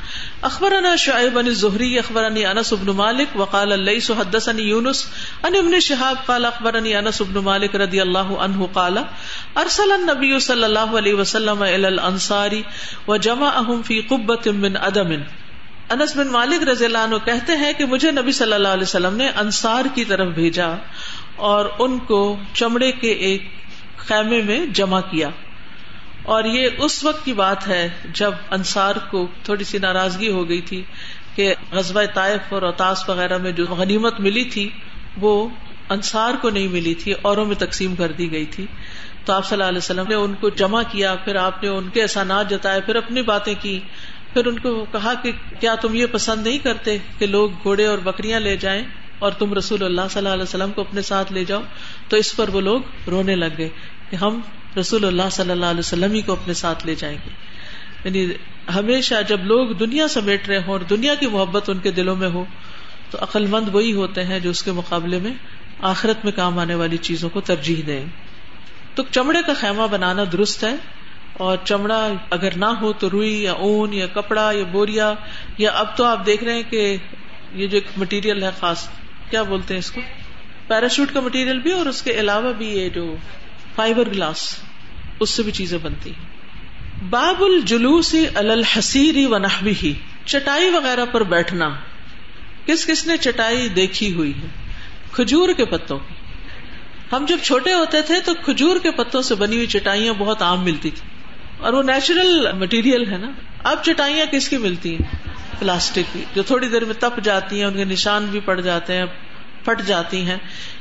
اخبرنا 0.42 0.96
شعیب 0.96 1.34
بن 1.34 1.46
الزہری، 1.46 2.00
اخبرنی 2.00 2.46
انس 2.46 2.74
بن 2.74 2.96
مالک، 2.96 3.40
وقال 3.40 3.72
اللیس 3.72 4.12
حدثني 4.12 4.62
يونس 4.62 5.06
ان 5.44 5.56
ابن 5.56 5.80
شهاب 5.80 6.26
قال 6.26 6.46
اخبرني 6.46 6.94
انس 6.94 7.22
بن 7.22 7.44
مالک 7.44 7.76
رضی 7.76 8.02
اللہ 8.02 8.18
عنہ 8.18 8.66
قال، 8.74 8.98
ارسل 9.56 9.92
النبي 9.92 10.40
صلی 10.40 10.64
اللہ 10.64 10.98
علیہ 10.98 11.14
وسلم 11.14 11.62
الى 11.62 11.86
الانصار 11.86 12.52
وجمعهم 13.08 13.82
في 13.82 14.02
قبة 14.02 14.52
من 14.56 14.78
ادم 14.78 15.12
انس 15.90 16.16
بن 16.16 16.28
مالک 16.28 16.70
رضی 16.70 16.86
اللہ 16.86 16.98
عنہ 16.98 17.16
کہتے 17.26 17.56
ہیں 17.56 17.74
کہ 17.74 17.86
مجھے 17.86 18.12
نبی 18.12 18.32
صلی 18.32 18.54
اللہ 18.54 18.68
علیہ 18.68 18.84
وسلم 18.84 19.16
نے 19.16 19.30
انصار 19.30 19.86
کی 19.94 20.06
طرف 20.06 20.28
بھیجا۔ 20.28 20.74
اور 21.38 21.66
ان 21.80 22.00
کو 22.00 22.38
چمڑے 22.54 22.92
کے 22.92 23.12
ایک 23.12 23.44
خیمے 23.98 24.42
میں 24.42 24.66
جمع 24.66 25.00
کیا۔ 25.00 25.30
اور 26.24 26.44
یہ 26.44 26.68
اس 26.78 27.04
وقت 27.04 27.26
کی 27.26 27.34
بات 27.34 27.68
ہے 27.68 27.90
جب 28.14 28.32
انصار 28.52 28.96
کو 29.10 29.28
تھوڑی 29.44 29.64
سی 29.64 29.78
ناراضگی 29.78 30.32
ہو 30.32 30.50
گئی 30.50 30.62
تھی 30.62 30.84
کہ 31.36 31.54
غزبۂ 31.72 32.04
طائف 32.14 32.54
اور 32.54 32.62
اوتاس 32.62 33.10
وغیرہ 33.10 33.38
میں 33.38 33.52
جو 33.52 33.66
غنیمت 33.66 34.20
ملی 34.20 34.44
تھی، 34.44 34.70
وہ 35.18 35.50
انصار 35.90 36.34
کو 36.42 36.50
نہیں 36.50 36.68
ملی 36.68 36.94
تھی، 36.94 37.14
اوروں 37.22 37.46
میں 37.46 37.56
تقسیم 37.56 37.96
کر 37.96 38.12
دی 38.12 38.32
گئی 38.32 38.46
تھی۔ 38.46 38.66
تو 39.26 39.34
آپ 39.34 39.46
صلی 39.46 39.56
اللہ 39.56 39.68
علیہ 39.68 39.78
وسلم 39.78 40.06
نے 40.08 40.16
ان 40.16 40.34
کو 40.34 40.50
جمع 40.50 40.82
کیا، 40.92 41.16
پھر 41.16 41.36
آپ 41.36 41.64
نے 41.64 41.70
ان 41.70 41.90
کے 41.90 42.02
احسانات 42.02 42.50
جتائے، 42.50 42.82
پھر 42.82 42.96
اپنی 42.96 43.22
باتیں 43.22 43.54
کی۔ 43.62 43.80
پھر 44.34 44.46
ان 44.46 44.60
کو 44.60 44.86
کہا 44.92 45.14
کہ 45.14 45.32
کیا 45.60 45.76
تم 45.76 45.96
یہ 45.96 46.06
پسند 46.12 46.48
نہیں 46.48 46.58
کرتے 46.58 46.98
کہ 47.18 47.26
لوگ 47.26 47.50
گھوڑے 47.64 47.86
اور 47.86 47.98
بکریاں 47.98 48.40
لے 48.40 48.58
جائیں؟ 48.58 48.84
اور 49.20 49.32
تم 49.32 49.54
رسول 49.54 49.84
اللہ 49.84 50.08
صلی 50.10 50.20
اللہ 50.20 50.34
علیہ 50.34 50.44
وسلم 50.44 50.72
کو 50.72 50.82
اپنے 50.82 51.02
ساتھ 51.02 51.34
لے 51.34 51.46
جاؤ، 51.46 51.62
تو 52.10 52.18
اس 52.18 52.36
پر 52.36 52.50
وہ 52.50 52.62
لوگ 52.62 53.10
رونے 53.10 53.36
لگ 53.36 53.58
گئے 53.58 53.70
کہ 54.10 54.16
ہم 54.16 54.40
رسول 54.80 55.06
اللہ 55.06 55.30
صلی 55.32 55.52
اللہ 55.52 55.66
علیہ 55.66 55.80
وسلم 55.80 56.14
ہی 56.14 56.22
کو 56.22 56.32
اپنے 56.32 56.54
ساتھ 56.54 56.86
لے 56.86 56.96
جائیں 56.96 57.18
گے۔ 57.26 57.30
یعنی 58.04 58.26
ہمیشہ 58.76 59.16
جب 59.28 59.46
لوگ 59.46 59.68
دنیا 59.68 60.08
سمیٹ 60.08 60.48
رہے 60.48 60.58
ہوں 60.58 60.72
اور 60.72 60.80
دنیا 60.80 61.16
کی 61.16 61.28
محبت 61.28 61.70
ان 61.70 61.78
کے 61.78 61.92
دلوں 61.92 62.16
میں 62.16 62.30
ہو، 62.30 62.44
تو 63.12 63.18
عقل 63.22 63.46
مند 63.46 63.70
وہی 63.74 63.94
ہوتے 63.94 64.24
ہیں 64.24 64.40
جو 64.40 64.50
اس 64.50 64.64
کے 64.64 64.72
مقابلے 64.72 65.20
میں 65.20 65.34
آخرت 65.82 66.26
میں 66.26 66.32
کام 66.32 66.60
آنے 66.60 66.76
والی 66.76 66.98
چیزوں 66.98 67.30
کو 67.30 67.42
ترجیح 67.42 67.82
دیں۔ 67.88 68.06
تو 68.96 69.04
چمڑے 69.12 69.42
کا 69.48 69.54
خیمہ 69.54 69.88
بنانا 69.92 70.24
درست 70.32 70.64
ہے، 70.64 70.76
اور 71.34 71.58
چمڑا 71.64 72.08
اگر 72.30 72.56
نہ 72.56 72.72
ہو 72.82 72.94
تو 72.94 73.10
روئی 73.10 73.44
یا 73.44 73.54
اون 73.54 73.94
یا 73.94 74.06
کپڑا 74.14 74.50
یا 74.52 74.64
بوریا، 74.72 75.14
یا 75.58 75.72
اب 75.72 75.98
تو 75.98 76.06
آپ 76.06 76.26
دیکھ 76.26 76.44
رہے 76.44 76.54
ہیں 76.54 76.64
کہ 76.70 76.96
یہ 77.54 77.68
جو 77.68 77.78
ایک 77.78 77.98
مٹیریل 77.98 78.44
ہے 78.44 78.50
خاص 78.60 78.88
کیا 79.30 79.44
بولتے 79.44 79.74
ہیں 79.74 79.80
اس 79.80 79.92
کو؟ 79.92 80.02
پیراشوٹ 80.68 81.14
کا 81.14 81.20
مٹیریل 81.20 81.60
بھی 81.60 81.72
اور 81.72 81.86
اس 81.86 82.02
کے 82.02 82.12
علاوہ 82.12 82.54
بھی 82.54 82.68
یہ 82.68 82.90
جو 82.90 83.16
فائبر 83.76 84.10
گلاس 84.10 84.60
اس 85.20 85.30
سے 85.30 85.44
بھی 85.44 85.52
چیزیں 85.52 85.78
بنتی 85.78 86.10
ہیں۔ 86.10 86.38
باب 87.10 87.44
الجلوس 87.44 88.16
الحسیری 88.36 89.26
و 89.26 89.38
نحوی 89.38 89.94
چٹائی 90.26 90.70
وغیرہ 90.70 91.06
پر 91.12 91.24
بیٹھنا۔ 91.24 91.70
کس 92.66 92.86
کس 92.86 93.08
نے 93.08 93.18
چٹائی 93.18 93.70
دیکھی 93.70 94.14
ہوئی 94.14 94.32
ہے؟ 94.32 94.48
کھجور 95.12 95.50
کے 95.58 95.66
پتوں 95.66 96.00
کی۔ 96.00 96.14
ہم 97.12 97.26
جب 97.28 97.38
چھوٹے 97.44 97.74
ہوتے 97.74 98.02
تھے 98.02 98.20
تو 98.26 98.34
کھجور 98.46 98.78
کے 98.84 98.92
پتوں 98.92 99.22
سے 99.22 99.36
بنی 99.36 99.56
ہوئی 99.56 99.68
چٹائیاں 99.68 100.14
بہت 100.14 100.42
عام 100.42 100.64
ملتی 100.64 100.90
تھی 100.90 101.10
اور 101.58 101.74
وہ 101.74 101.84
نیچرل 101.84 102.48
مٹیریل 102.54 103.12
ہے 103.12 103.18
نا۔ 103.18 103.32
اب 103.64 103.84
چٹائیاں 103.84 104.26
کس 104.26 104.50
کی 104.50 104.58
ملتی 104.58 104.96
ہیں؟ 104.96 105.27
پلاسٹک 105.60 106.14
کی 106.14 106.24
جو 106.36 106.44
تھوڑی 106.44 106.68
دیر 106.68 106.86
میں 106.86 106.94
تپ 107.00 107.20
جاتی 107.24 107.58
ہیں، 107.58 107.66
ان 107.66 107.74
کے 107.74 107.84
نشان 107.84 108.26
بھی 108.26 108.40
پڑ 108.40 108.62
جاتے 108.62 108.94
ہیں، 108.94 109.06
پھٹ 109.66 109.82
جاتی 109.82 110.22
ہیں۔ 110.22 110.38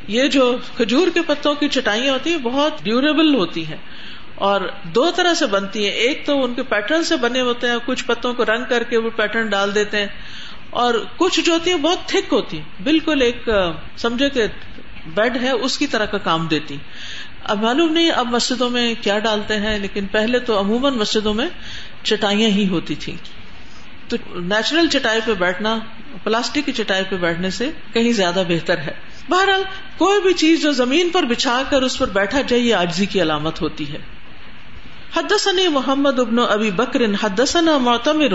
یہ 0.08 0.28
جو 0.28 0.56
کھجور 0.76 1.06
کے 1.14 1.20
پتوں 1.26 1.54
کی 1.54 1.68
چٹائیاں 1.68 2.12
ہوتی 2.12 2.30
ہیں، 2.30 2.38
بہت 2.38 2.72
ڈیوریبل 2.82 3.34
ہوتی 3.34 3.66
ہیں۔ 3.66 3.76
اور 4.34 4.60
دو 4.82 5.10
طرح 5.16 5.34
سے 5.34 5.46
بنتی 5.46 5.84
ہیں۔ 5.84 5.92
ایک 5.92 6.26
تو 6.26 6.44
ان 6.44 6.54
کے 6.54 6.62
پیٹرن 6.62 7.04
سے 7.04 7.16
بنے 7.16 7.40
ہوتے 7.40 7.68
ہیں، 7.68 7.76
کچھ 7.86 8.04
پتوں 8.04 8.34
کو 8.34 8.44
رنگ 8.44 8.64
کر 8.68 8.82
کے 8.82 8.96
وہ 8.96 9.10
پیٹرن 9.10 9.46
ڈال 9.46 9.74
دیتے 9.74 9.96
ہیں۔ 9.96 10.06
اور 10.70 10.94
کچھ 11.16 11.40
جو 11.40 11.52
ہوتی 11.52 11.70
ہیں، 11.70 11.78
بہت 11.78 12.08
تھک 12.08 12.32
ہوتی 12.32 12.58
ہیں۔ 12.58 12.64
بالکل 12.82 13.22
ایک، 13.22 13.48
سمجھے 13.96 14.30
کہ 14.30 14.46
بیڈ 15.06 15.42
ہے، 15.42 15.50
اس 15.50 15.78
کی 15.78 15.86
طرح 15.86 16.06
کا 16.06 16.18
کام 16.18 16.46
دیتی 16.46 16.76
اب 17.44 17.62
معلوم 17.62 17.92
نہیں 17.92 18.10
اب 18.10 18.26
مسجدوں 18.26 18.70
میں 18.70 18.94
کیا 19.00 19.18
ڈالتے 19.18 19.56
ہیں، 19.56 19.78
لیکن 19.78 20.06
پہلے 20.06 20.38
تو 20.38 20.60
عموماً 20.60 20.94
مسجدوں 20.94 21.34
میں 21.34 21.46
چٹائیاں 22.02 22.48
ہی 22.48 22.68
ہوتی 22.68 22.94
تھی 22.94 23.16
تو 24.08 24.16
نیچرل 24.34 24.88
چٹائی 24.88 25.20
پہ 25.24 25.34
بیٹھنا، 25.34 25.78
پلاسٹک 26.24 26.66
کی 26.66 26.72
چٹائی 26.72 27.04
پہ 27.08 27.16
بیٹھنے 27.16 27.50
سے 27.50 27.70
کہیں 27.92 28.12
زیادہ 28.12 28.42
بہتر 28.48 28.78
ہے۔ 28.78 28.92
بہرحال، 29.28 29.62
کوئی 29.98 30.22
بھی 30.22 30.32
چیز 30.32 30.62
جو 30.62 30.72
زمین 30.72 31.10
پر 31.10 31.22
بچھا 31.22 31.62
کر 31.70 31.82
اس 31.82 31.98
پر 31.98 32.06
بیٹھا 32.06 32.40
جائے، 32.40 32.62
یہ 32.62 32.74
آجزی 32.74 33.06
کی 33.06 33.22
علامت 33.22 33.62
ہوتی 33.62 33.92
ہے۔ 33.92 33.98
حدثني 35.16 35.68
محمد 35.68 36.18
ابن 36.18 36.38
ابي 36.38 36.70
بکر، 36.70 37.00
حدثنا 37.22 37.78
معتمر 37.78 38.32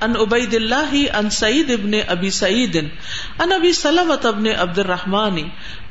ان 0.00 0.16
عبید 0.16 0.54
اللہ 0.54 1.16
ان 1.16 1.30
سعید 1.30 1.70
ابن 1.70 1.92
ابی 2.08 2.30
سعید 2.30 2.76
ان 3.38 3.52
ابی 3.52 3.72
سلمت 3.72 4.26
ابن 4.26 4.46
عبد 4.58 4.78
الرحمن 4.78 5.42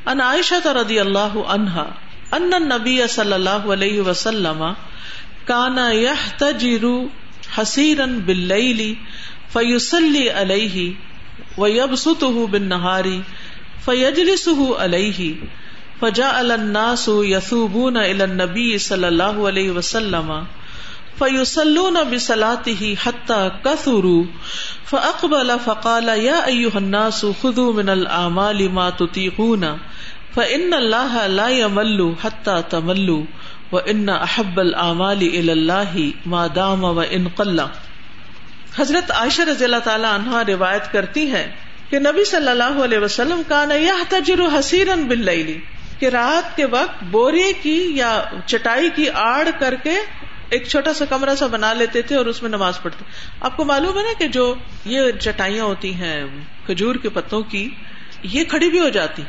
ان 0.05 0.22
عائشہ 0.22 0.67
رضی 0.67 1.00
اللہ 1.00 1.38
عنہا 1.48 1.89
ان 2.32 2.53
النبی 2.53 3.08
صلی 3.10 3.34
اللہ 3.34 3.74
علیہ 3.74 4.01
وسلم 4.01 4.63
کان 5.46 5.77
يحتجر 5.93 6.86
حسیرا 7.58 8.06
باللیل 8.26 8.82
فیصلی 9.54 10.28
علیہ 10.42 10.88
ویبسطه 11.58 12.46
بالنہار 12.54 13.12
فیجلسه 13.86 14.68
علیہ 14.86 15.30
فجا 16.00 16.30
الناس 16.38 17.08
یسوبون 17.28 17.98
الى 18.00 18.24
النبی 18.24 18.68
صلی 18.86 19.06
اللہ 19.06 19.42
علیہ 19.50 19.72
وسلم 19.72 20.32
فیصلون 21.20 21.98
بصلاته 22.12 22.90
حتى 23.04 23.40
كثروا 23.66 24.24
فاقبل 24.92 25.52
فقال 25.66 26.10
يا 26.10 26.40
ايها 26.48 26.78
الناس 26.78 27.22
خذوا 27.42 27.74
من 27.74 27.90
الاعمال 27.90 28.64
ما 28.72 28.90
تطيقون 29.02 29.68
فان 30.36 30.74
الله 30.74 31.28
لا 31.30 31.48
يمل 31.56 32.04
حتى 32.24 32.58
تملوا 32.70 33.24
وان 33.74 34.10
احب 34.10 34.60
الاعمال 34.60 35.22
الى 35.24 35.51
الله 35.51 36.01
ما 36.34 36.42
دام 36.56 36.84
حضرت 38.75 39.12
عائشہ 39.12 39.42
رضی 39.50 39.65
اللہ 39.65 39.84
تعالی 39.84 40.08
عنہا 40.10 40.42
روایت 40.48 40.92
کرتی 40.92 41.24
ہیں 41.32 41.46
کہ 41.89 42.00
نبی 42.00 42.25
صلی 42.25 42.50
اللہ 42.50 42.77
علیہ 42.84 43.00
وسلم 43.00 43.42
کان 43.48 43.72
یحتجر 43.74 44.42
حسیرا 44.53 44.96
باللیل، 45.08 45.51
کہ 46.00 46.10
رات 46.10 46.56
کے 46.56 46.65
وقت 46.72 47.03
بورے 47.12 47.51
کی 47.62 47.77
یا 47.96 48.12
چٹائی 48.46 48.89
کی 48.96 49.10
آڑ 49.24 49.48
کر 49.60 49.75
کے 49.84 49.96
ایک 50.50 50.68
چھوٹا 50.68 50.94
سا 50.94 51.06
کمرہ 51.10 51.36
سا 51.36 51.48
بنا 51.51 51.74
لیتے 51.74 52.01
تھے 52.01 52.15
اور 52.15 52.25
اس 52.25 52.42
میں 52.42 52.50
نماز 52.50 52.82
پڑھتے۔ 52.82 53.06
آپ 53.42 53.58
کو 53.58 53.65
معلوم 53.65 53.98
ہے 53.98 54.03
نا 54.03 54.13
کہ 54.20 54.27
جو 54.30 54.53
یہ 54.86 55.12
چٹائیاں 55.20 55.65
ہوتی 55.65 55.94
ہیں 55.94 56.18
کھجور 56.65 56.96
کے 56.96 57.10
پتوں 57.10 57.42
کی، 57.51 57.70
یہ 58.24 58.44
کھڑی 58.46 58.70
بھی 58.70 58.80
ہو 58.80 58.89
جاتی۔ 58.89 59.24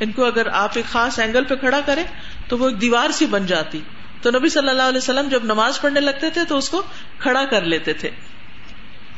ان 0.00 0.12
کو 0.12 0.24
اگر 0.24 0.46
آپ 0.56 0.76
ایک 0.76 0.86
خاص 0.92 1.18
اینگل 1.18 1.44
پہ 1.44 1.54
کھڑا 1.56 1.80
کریں 1.86 2.04
تو 2.50 2.58
وہ 2.58 2.68
ایک 2.68 2.80
دیوار 2.80 3.10
سی 3.10 3.26
بن 3.26 3.46
جاتی۔ 3.46 3.80
تو 4.22 4.30
نبی 4.30 4.48
صلی 4.48 4.68
اللہ 4.68 4.82
علیہ 4.82 4.98
وسلم 4.98 5.28
جب 5.28 5.44
نماز 5.44 5.80
پڑھنے 5.80 6.00
لگتے 6.00 6.30
تھے 6.30 6.40
تو 6.48 6.56
اس 6.56 6.68
کو 6.68 6.82
کھڑا 7.18 7.44
کر 7.44 7.62
لیتے 7.62 7.92
تھے۔ 7.92 8.10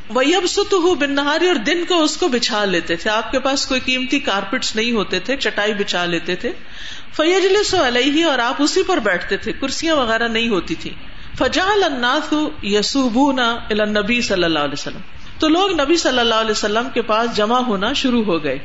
وہی 0.09 0.35
اب 0.35 0.43
ست 0.47 0.73
ہو 0.73 0.95
بن 0.95 1.13
نہاری 1.13 1.47
اور 1.47 1.55
دن 1.55 1.85
کو 1.89 2.03
اس 2.03 2.17
کو 2.17 2.29
بچھا 2.29 2.65
لیتے 2.65 2.97
تھے۔ 2.97 3.11
آپ 3.11 3.31
کے 3.31 3.41
پاس 3.41 3.67
کوئی 3.67 3.81
قیمتی 3.81 4.19
کارپیٹس 4.19 4.77
نہیں 4.77 4.93
ہوتے 4.93 5.19
تھے، 5.19 5.37
چٹائی 5.37 5.75
بچھا 5.75 6.05
لیتے 6.05 6.37
تھے۔ 6.37 6.53
فیجل 7.13 7.65
سو 7.65 7.87
علیہ 7.87 8.25
اور 8.25 8.39
آپ 8.39 8.63
اسی 8.63 8.83
پر 8.83 8.97
بیٹھتے 8.97 9.37
تھے۔ 9.37 9.53
کرسیاں 9.53 9.97
وغیرہ 9.97 10.29
نہیں 10.29 10.49
ہوتی 10.49 10.75
تھی 10.75 10.91
فجال 11.39 11.85
الناس 11.85 12.35
یسوبون 12.63 13.39
نبی 13.71 14.21
صلی 14.21 14.45
اللہ 14.45 14.59
علیہ 14.59 14.79
وسلم۔ 14.79 15.01
تو 15.39 15.49
لوگ 15.49 15.81
نبی 15.81 15.97
صلی 15.97 16.19
اللہ 16.19 16.35
علیہ 16.35 16.51
وسلم 16.51 16.89
کے 16.95 17.03
پاس 17.03 17.37
جمع 17.37 17.59
ہونا 17.59 17.93
شروع 17.93 18.25
ہو 18.25 18.45
گئے۔ 18.45 18.59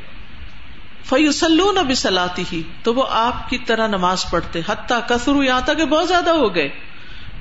فیوسلون 1.04 1.74
نبی 1.84 1.94
سلاتی 1.94 2.44
ہی 2.52 2.62
تو 2.82 2.94
وہ 2.94 3.04
آپ 3.10 3.50
کی 3.50 3.58
طرح 3.58 3.86
نماز 3.86 4.30
پڑھتے، 4.30 4.60
حتیٰ 4.68 5.00
کسرو 5.08 5.42
یہاں 5.42 5.60
تک 5.60 5.80
بہت 5.80 6.08
زیادہ 6.08 6.30
ہو 6.30 6.54
گئے 6.54 6.68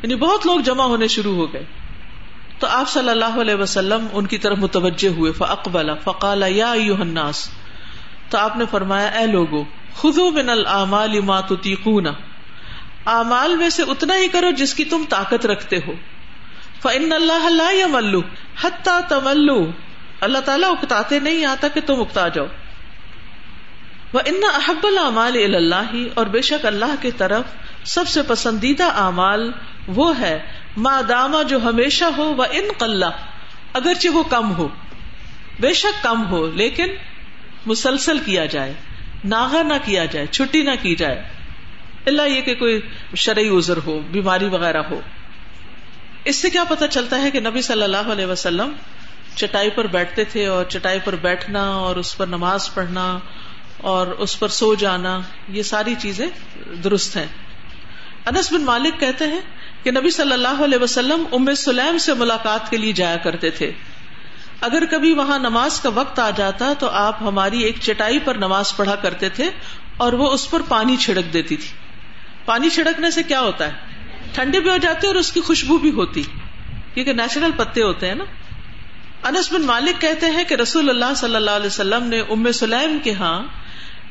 یعنی 0.02 0.16
بہت 0.16 0.46
لوگ 0.46 0.60
جمع 0.60 0.84
ہونے 0.84 1.08
شروع 1.08 1.36
ہو 1.36 1.54
گئے۔ 1.54 1.64
تو 2.60 2.68
آپ 2.68 2.90
صلی 2.90 3.10
اللہ 3.10 3.42
علیہ 3.42 3.56
وسلم 3.56 4.08
ان 4.14 4.28
کی 4.28 4.38
طرف 4.38 4.58
متوجہ 4.58 5.08
ہوئے 5.08 5.32
فقبلا 5.32 5.94
فقال 5.94 6.44
یا 6.48 6.72
الناس۔ 6.72 7.50
تو 8.30 8.38
آپ 8.38 8.58
نے 8.58 8.66
فرمایا، 8.72 9.08
اے 9.08 9.28
لوگو 9.28 9.64
خزو 9.96 10.32
من 10.32 10.50
المال 10.50 11.20
ما 11.20 11.42
تطیقون 11.42 12.08
اعمال 13.06 13.56
میں 13.56 13.70
سے 13.70 13.84
اتنا 13.88 14.18
ہی 14.18 14.28
کرو 14.28 14.52
جس 14.52 14.74
کی 14.74 14.86
تم 14.86 15.04
طاقت 15.10 15.46
رکھتے 15.46 15.78
ہو۔ 15.88 15.92
فان 16.82 17.12
اللہ 17.12 17.50
لا 17.50 17.72
یملو 17.72 18.22
حتا 18.62 19.00
تملو 19.10 19.72
اللہ 20.22 20.38
تعالیٰ 20.38 20.72
اکتاتے 20.72 21.20
نہیں 21.20 21.46
آتا 21.46 21.68
کہ 21.68 21.82
تم 21.86 22.02
اکتا 22.02 22.28
جاؤ۔ 22.28 22.46
وہ 24.14 24.20
ان 24.26 24.42
احب 24.54 24.86
العمال 24.88 25.56
اللہ 25.56 25.96
اور 26.14 26.26
بے 26.26 26.42
شک 26.42 26.66
اللہ 26.66 26.96
کی 27.02 27.12
طرف 27.12 27.44
سب 27.84 28.08
سے 28.08 28.22
پسندیدہ 28.28 28.84
اعمال 28.84 29.52
وہ 29.88 30.20
ہے 30.20 30.40
داما 31.10 31.42
جو 31.42 31.58
ہمیشہ 31.58 32.06
ہو 32.18 32.24
وہ 32.24 32.46
ان 32.52 32.66
قلع 32.78 33.10
اگرچہ 33.74 34.08
وہ 34.08 34.24
کم 34.24 34.56
ہو۔ 34.58 34.68
بے 35.60 35.74
شک 35.74 36.04
کم 36.04 36.30
ہو، 36.32 36.52
لیکن 36.52 36.88
مسلسل 37.66 38.20
کیا 38.20 38.46
جائے 38.46 38.74
ناغا 39.24 39.62
نہ 39.62 39.74
کیا 39.86 40.06
جائے، 40.06 40.26
چھٹی 40.26 40.62
نہ 40.62 40.72
کی 40.82 40.96
جائے۔ 40.96 41.24
اللہ 42.06 42.22
یہ 42.22 42.42
کہ 42.42 42.56
کوئی 42.56 42.82
شرعی 43.16 43.58
ازر 43.58 43.78
ہو، 43.86 44.00
بیماری 44.12 44.46
وغیرہ 44.46 44.82
ہو۔ 44.92 45.02
اس 46.24 46.36
سے 46.36 46.50
کیا 46.50 46.64
پتا 46.64 46.88
چلتا 46.88 47.22
ہے 47.22 47.32
کہ 47.32 47.40
نبی 47.40 47.62
صلی 47.62 47.84
اللہ 47.84 48.12
علیہ 48.12 48.26
وسلم 48.26 48.72
چٹائی 49.36 49.70
پر 49.70 49.88
بیٹھتے 49.88 50.24
تھے 50.24 50.46
اور 50.46 50.66
چٹائی 50.66 51.00
پر 51.04 51.16
بیٹھنا 51.16 51.70
اور 51.70 51.96
اس 51.96 52.18
پر 52.18 52.28
نماز 52.28 52.74
پڑھنا 52.74 53.20
اور 53.78 54.08
اس 54.08 54.40
پر 54.40 54.48
سو 54.48 54.76
جانا، 54.76 55.20
یہ 55.50 55.64
ساری 55.64 55.96
چیزیں 56.00 56.28
درست 56.84 57.18
ہیں۔ 57.18 57.26
انس 58.26 58.54
بن 58.54 58.62
مالک 58.62 59.00
کہتے 59.00 59.28
ہیں 59.28 59.42
کہ 59.84 59.92
نبی 59.92 60.10
صلی 60.10 60.34
اللہ 60.34 60.64
علیہ 60.64 60.78
وسلم 60.78 61.24
ام 61.32 61.54
سلیم 61.54 61.98
سے 61.98 62.14
ملاقات 62.14 62.70
کے 62.70 62.78
لیے 62.78 62.94
جایا 62.94 63.16
کرتے 63.16 63.50
تھے۔ 63.50 63.72
اگر 64.62 64.86
کبھی 64.86 65.14
وہاں 65.14 65.40
نماز 65.40 65.80
کا 65.80 65.90
وقت 65.90 66.20
آ 66.20 66.30
جاتا 66.30 66.74
تو 66.80 66.90
آپ 66.90 67.22
ہماری 67.22 67.62
ایک 67.62 67.76
چٹائی 67.82 68.20
پر 68.20 68.36
نماز 68.36 68.78
پڑھا 68.78 68.96
کرتے 68.96 69.30
تھے 69.30 69.50
اور 69.98 70.14
وہ 70.14 70.32
اس 70.32 70.50
پر 70.50 70.62
پانی 70.62 70.98
چھڑک 70.98 71.34
دیتی 71.34 71.56
تھی۔ 71.56 71.68
پانی 72.46 72.70
چھڑکنے 72.70 73.12
سے 73.12 73.24
کیا 73.24 73.42
ہوتا 73.42 73.68
ہے؟ 73.68 73.72
ٹھنڈے 74.34 74.60
بھی 74.60 74.70
ہو 74.70 74.78
جاتے 74.78 75.08
اور 75.08 75.16
اس 75.16 75.32
کی 75.32 75.42
خوشبو 75.42 75.78
بھی 75.78 75.92
ہوتی۔ 75.92 76.24
کیونکہ 76.94 77.14
نیچرل 77.14 77.52
پتے 77.58 77.82
ہوتے 77.82 78.08
ہیں 78.08 78.16
نا۔ 78.16 78.24
انس 79.24 79.52
بن 79.52 79.62
مالک 79.62 80.02
کہتے 80.02 80.26
ہیں 80.26 80.44
کہ 80.44 80.54
رسول 80.54 80.90
اللہ 80.90 81.14
صلی 81.16 81.36
اللہ 81.36 81.52
علیہ 81.52 81.68
وسلم 81.68 82.04
نے 82.04 82.20
ام 82.20 82.52
سلیم 82.52 82.98
کے 83.04 83.14
ہاں 83.14 83.44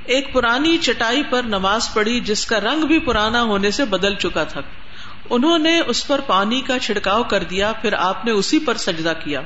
ایک 0.06 0.32
پرانی 0.32 0.78
چٹائی 0.78 1.22
پر 1.30 1.42
نماز 1.42 1.94
پڑھی 1.94 2.20
جس 2.20 2.46
کا 2.46 2.60
رنگ 2.60 2.86
بھی 2.86 2.98
پرانا 2.98 3.42
ہونے 3.42 3.70
سے 3.70 3.84
بدل 3.84 4.14
چکا 4.14 4.44
تھا۔ 4.44 4.60
انہوں 5.30 5.58
نے 5.58 5.80
اس 5.80 6.06
پر 6.06 6.20
پانی 6.20 6.60
کا 6.60 6.78
چھڑکاؤ 6.78 7.22
کر 7.22 7.44
دیا، 7.44 7.72
پھر 7.72 7.92
آپ 7.92 8.24
نے 8.24 8.30
اسی 8.30 8.58
پر 8.58 8.76
سجدہ 8.76 9.12
کیا۔ 9.24 9.42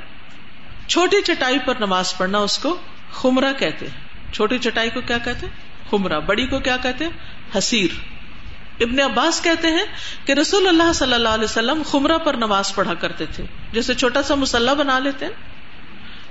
چھوٹی 0.87 1.23
چٹائی 1.23 1.59
پر 1.59 1.75
نماز 1.81 2.17
پڑھنا 2.17 2.39
اس 2.39 2.59
کو 2.59 2.77
خمرہ 3.13 3.53
کہتے 3.59 3.87
ہیں۔ 3.87 4.01
چھوٹی 4.33 4.59
چٹائی 4.59 4.91
کو 4.91 5.01
کیا 5.01 5.19
کہتے 5.19 5.47
ہیں؟ 5.47 5.53
خمرہ۔ 5.91 6.21
بڑی 6.21 6.47
کو 6.47 6.59
کیا 6.59 6.77
کہتے 6.77 7.05
ہیں؟ 7.05 7.11
حسیر 7.59 7.89
ابن 8.81 9.01
عباس 9.01 9.43
کہتے 9.43 9.69
ہیں 9.69 9.85
کہ 10.25 10.33
رسول 10.33 10.69
اللہ 10.69 10.93
صلی 10.93 11.15
اللہ 11.15 11.29
علیہ 11.29 11.45
وسلم 11.45 11.83
خمرہ 11.87 12.19
پر 12.19 12.35
نماز 12.35 12.75
پڑھا 12.75 12.95
کرتے 12.95 13.27
تھے۔ 13.27 13.45
جیسے 13.73 13.95
چھوٹا 13.95 14.23
سا 14.23 14.35
مسلح 14.35 14.73
بنا 14.73 14.99
لیتے 14.99 15.25
ہیں۔ 15.25 15.33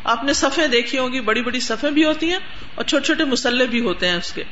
آپ 0.03 0.23
نے 0.23 0.33
صفے 0.33 0.67
دیکھی 0.67 0.97
ہوں 0.97 1.13
گی، 1.13 1.21
بڑی 1.21 1.41
بڑی 1.41 1.59
صفے 1.59 1.89
بھی 1.89 2.03
ہوتی 2.03 2.29
ہیں 2.29 2.39
اور 2.75 2.83
چھوٹے 2.83 3.05
چھوٹے 3.05 3.23
مسلح 3.23 3.65
بھی 3.65 3.81
ہوتے 3.81 4.07
ہیں 4.07 4.17
اس 4.17 4.33
کے۔ 4.33 4.43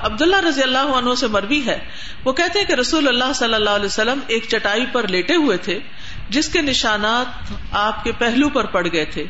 عبداللہ 0.00 0.40
رضی 0.48 0.62
اللہ 0.62 0.78
عنہ 0.78 1.14
سے 1.14 1.26
مروی 1.26 1.66
ہے۔ 1.66 1.78
وہ 2.24 2.32
کہتے 2.32 2.58
ہیں 2.58 2.66
کہ 2.66 2.72
رسول 2.72 3.08
اللہ 3.08 3.32
صلی 3.34 3.54
اللہ 3.54 3.70
علیہ 3.70 3.86
وسلم 3.86 4.18
ایک 4.26 4.44
چٹائی 4.48 4.86
پر 4.92 5.08
لیٹے 5.08 5.34
ہوئے 5.34 5.56
تھے، 5.56 5.78
جس 6.28 6.48
کے 6.48 6.62
نشانات 6.62 7.52
آپ 7.72 8.04
کے 8.04 8.12
پہلو 8.12 8.48
پر 8.48 8.64
پڑ 8.64 8.86
گئے 8.92 9.04
تھے۔ 9.04 9.24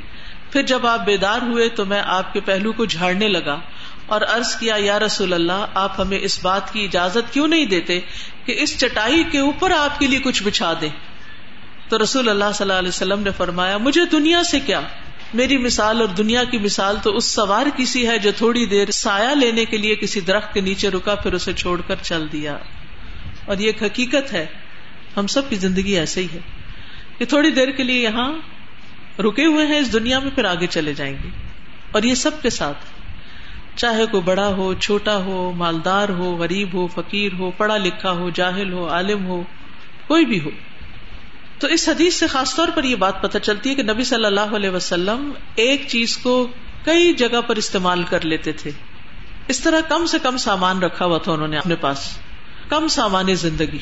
پھر 0.52 0.62
جب 0.62 0.86
آپ 0.86 1.04
بیدار 1.04 1.42
ہوئے 1.42 1.68
تو 1.68 1.84
میں 1.84 2.02
آپ 2.06 2.32
کے 2.32 2.40
پہلو 2.40 2.72
کو 2.72 2.84
جھاڑنے 2.84 3.28
لگا 3.28 3.60
اور 4.06 4.20
عرض 4.20 4.56
کیا، 4.56 4.74
یا 4.78 4.98
رسول 4.98 5.32
اللہ، 5.32 5.66
آپ 5.74 6.00
ہمیں 6.00 6.18
اس 6.22 6.42
بات 6.42 6.72
کی 6.72 6.84
اجازت 6.84 7.32
کیوں 7.32 7.48
نہیں 7.48 7.64
دیتے 7.64 8.00
کہ 8.44 8.54
اس 8.58 8.78
چٹائی 8.78 9.24
کے 9.24 9.38
اوپر 9.38 9.70
آپ 9.70 9.98
کے 9.98 10.06
لیے 10.06 10.18
کچھ 10.18 10.42
بچھا 10.42 10.74
دیں؟ 10.80 10.88
تو 11.88 12.02
رسول 12.02 12.28
اللہ 12.28 12.44
صلی 12.54 12.64
اللہ 12.64 12.78
علیہ 12.78 12.88
وسلم 12.88 13.20
نے 13.20 13.30
فرمایا، 13.36 13.76
مجھے 13.76 14.04
دنیا 14.04 14.42
سے 14.42 14.60
کیا؟ 14.60 14.80
میری 15.34 15.58
مثال 15.58 16.00
اور 16.00 16.08
دنیا 16.08 16.44
کی 16.44 16.58
مثال 16.58 16.96
تو 17.02 17.16
اس 17.16 17.24
سوار 17.24 17.66
کسی 17.76 18.08
ہے 18.08 18.18
جو 18.18 18.30
تھوڑی 18.36 18.66
دیر 18.66 18.90
سایہ 18.90 19.34
لینے 19.34 19.64
کے 19.64 19.76
لیے 19.76 19.94
کسی 19.94 20.20
درخت 20.20 20.54
کے 20.54 20.60
نیچے 20.60 20.90
رکا 20.90 21.14
پھر 21.14 21.32
اسے 21.32 21.52
چھوڑ 21.52 21.80
کر 21.80 21.94
چل 22.02 22.26
دیا۔ 22.32 22.56
اور 23.44 23.58
یہ 23.58 23.66
ایک 23.66 23.82
حقیقت 23.82 24.32
ہے، 24.32 24.46
ہم 25.16 25.26
سب 25.26 25.50
کی 25.50 25.56
زندگی 25.56 25.98
ایسے 25.98 26.20
ہی 26.20 26.26
ہے 26.34 26.38
کہ 27.18 27.24
تھوڑی 27.24 27.50
دیر 27.50 27.70
کے 27.70 27.82
لیے 27.82 28.02
یہاں 28.02 28.32
رکے 29.18 29.46
ہوئے 29.46 29.66
ہیں، 29.66 29.78
اس 29.78 29.92
دنیا 29.92 30.18
میں 30.18 30.30
پھر 30.30 30.44
آگے 30.44 30.66
چلے 30.66 30.94
جائیں 30.94 31.16
گے۔ 31.24 31.28
اور 31.90 32.02
یہ 32.02 32.14
سب 32.14 32.42
کے 32.42 32.50
ساتھ، 32.50 32.84
چاہے 33.76 34.06
کوئی 34.06 34.22
بڑا 34.22 34.48
ہو، 34.48 34.74
چھوٹا 34.74 35.16
ہو، 35.16 35.52
مالدار 35.52 36.08
ہو، 36.08 36.36
غریب 36.36 36.74
ہو، 36.74 36.86
فقیر 36.86 37.32
ہو، 37.38 37.50
پڑھا 37.50 37.76
لکھا 37.76 38.10
ہو، 38.10 38.30
جاہل 38.30 38.72
ہو، 38.72 38.88
عالم 38.88 39.26
ہو، 39.26 39.42
کوئی 40.06 40.24
بھی 40.24 40.40
ہو۔ 40.40 40.50
تو 41.58 41.66
اس 41.66 41.88
حدیث 41.88 42.14
سے 42.14 42.26
خاص 42.26 42.54
طور 42.54 42.68
پر 42.74 42.84
یہ 42.84 42.96
بات 42.96 43.22
پتہ 43.22 43.38
چلتی 43.38 43.70
ہے 43.70 43.74
کہ 43.74 43.82
نبی 43.82 44.04
صلی 44.04 44.24
اللہ 44.24 44.40
علیہ 44.40 44.70
وسلم 44.70 45.32
ایک 45.54 45.84
چیز 45.88 46.16
کو 46.16 46.48
کئی 46.84 47.12
جگہ 47.12 47.40
پر 47.40 47.56
استعمال 47.56 48.02
کر 48.02 48.24
لیتے 48.24 48.52
تھے۔ 48.52 48.70
اس 49.48 49.60
طرح 49.60 49.80
کم 49.80 50.06
سے 50.06 50.18
کم 50.22 50.36
سامان 50.36 50.82
رکھا 50.82 51.04
ہوا 51.04 51.18
تھا 51.18 51.32
انہوں 51.32 51.48
نے 51.48 51.58
اپنے 51.58 51.76
پاس۔ 51.76 52.18
کم 52.68 52.88
سامان 52.88 53.34
زندگی۔ 53.34 53.78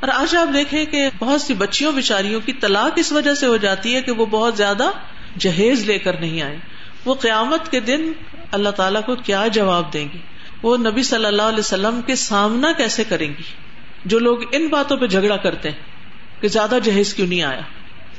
اور 0.00 0.08
آج 0.08 0.36
آپ 0.36 0.54
دیکھیں 0.54 0.86
کہ 0.86 1.08
بہت 1.18 1.40
سی 1.40 1.54
بچیوں 1.54 1.92
بچاریوں 1.92 2.40
کی 2.40 2.52
طلاق 2.52 2.92
اس 2.96 3.12
وجہ 3.12 3.34
سے 3.34 3.46
ہو 3.46 3.56
جاتی 3.56 3.94
ہے 3.94 4.02
کہ 4.02 4.12
وہ 4.12 4.26
بہت 4.26 4.56
زیادہ 4.56 4.90
جہیز 5.38 5.84
لے 5.84 5.98
کر 5.98 6.20
نہیں 6.20 6.42
آئے 6.42 6.56
وہ 7.04 7.14
قیامت 7.14 7.70
کے 7.70 7.80
دن 7.80 8.12
اللہ 8.50 8.68
تعالیٰ 8.68 9.04
کو 9.04 9.16
کیا 9.16 9.46
جواب 9.46 9.92
دیں 9.92 10.08
گی 10.14 10.18
وہ 10.62 10.76
نبی 10.76 11.02
صلی 11.02 11.24
اللہ 11.24 11.42
علیہ 11.42 11.58
وسلم 11.58 12.00
کے 12.06 12.14
سامنا 12.14 12.72
کیسے 12.72 13.04
کریں 13.04 13.28
گی؟ 13.28 13.42
جو 14.04 14.18
لوگ 14.18 14.38
ان 14.52 14.68
باتوں 14.68 14.96
پہ 14.96 15.06
جھگڑا 15.06 15.36
کرتے 15.36 15.70
ہیں۔ 15.70 15.95
کہ 16.40 16.48
زیادہ 16.48 16.78
جہیز 16.84 17.14
کیوں 17.14 17.26
نہیں 17.26 17.42
آیا؟ 17.42 17.60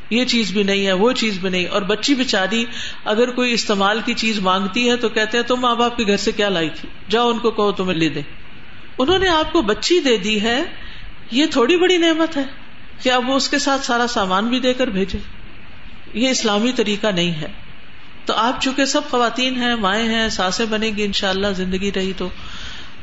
یہ 0.10 0.26
چیز 0.26 0.52
بھی 0.52 0.64
نہیں 0.64 0.88
ہے، 0.88 0.94
وہ 0.94 1.12
چیز 1.12 1.38
بھی 1.40 1.50
نہیں۔ 1.50 1.68
اور 1.68 1.82
بچی 1.82 2.16
بےچاری 2.16 2.66
اگر 3.06 3.32
کوئی 3.32 3.54
استعمال 3.54 4.00
کی 4.06 4.14
چیز 4.14 4.40
مانگتی 4.40 4.90
ہے 4.90 4.96
تو 4.96 5.10
کہتے 5.10 5.38
ہیں، 5.38 5.46
تم 5.46 5.56
ماں 5.56 5.76
باپ 5.76 5.98
کے 5.98 6.04
گھر 6.04 6.18
سے 6.18 6.32
کیا 6.32 6.50
لائی 6.50 6.70
تھی؟ 6.70 6.90
جاؤ 7.10 7.30
ان 7.30 7.40
کو 7.40 7.52
کہو، 7.52 7.72
تمہیں 7.72 7.98
لے 7.98 8.10
دے 8.10 8.22
انہوں 9.00 9.20
نے 9.20 9.28
آپ 9.28 9.54
کو 9.54 9.62
بچی 9.62 10.00
دے 10.00 10.18
دی 10.18 10.42
ہے، 10.42 10.64
یہ 11.32 11.46
تھوڑی 11.52 11.78
بڑی 11.78 11.98
نعمت 11.98 12.38
ہے 12.38 12.44
کہ 13.02 13.12
اب 13.12 13.30
وہ 13.30 13.36
اس 13.36 13.50
کے 13.50 13.60
ساتھ 13.60 13.86
سارا 13.86 14.08
سامان 14.08 14.48
بھی 14.48 14.60
دے 14.60 14.74
کر 14.74 14.88
بھیجے۔ 14.88 15.18
یہ 16.14 16.30
اسلامی 16.30 16.72
طریقہ 16.72 17.08
نہیں 17.08 17.32
ہے۔ 17.32 17.48
تو 18.26 18.34
آپ 18.34 18.62
چونکہ 18.62 18.86
سب 18.86 19.02
خواتین 19.10 19.56
ہیں، 19.56 19.76
مائیں 19.76 20.10
ہیں 20.10 20.30
ساسیں 20.30 20.66
بنے 20.66 20.92
گی 20.98 21.04
ان 21.04 21.12
شاء 21.12 21.30
اللہ 21.30 21.48
زندگی 21.56 21.92
رہی 21.96 22.14
تو۔ 22.18 22.30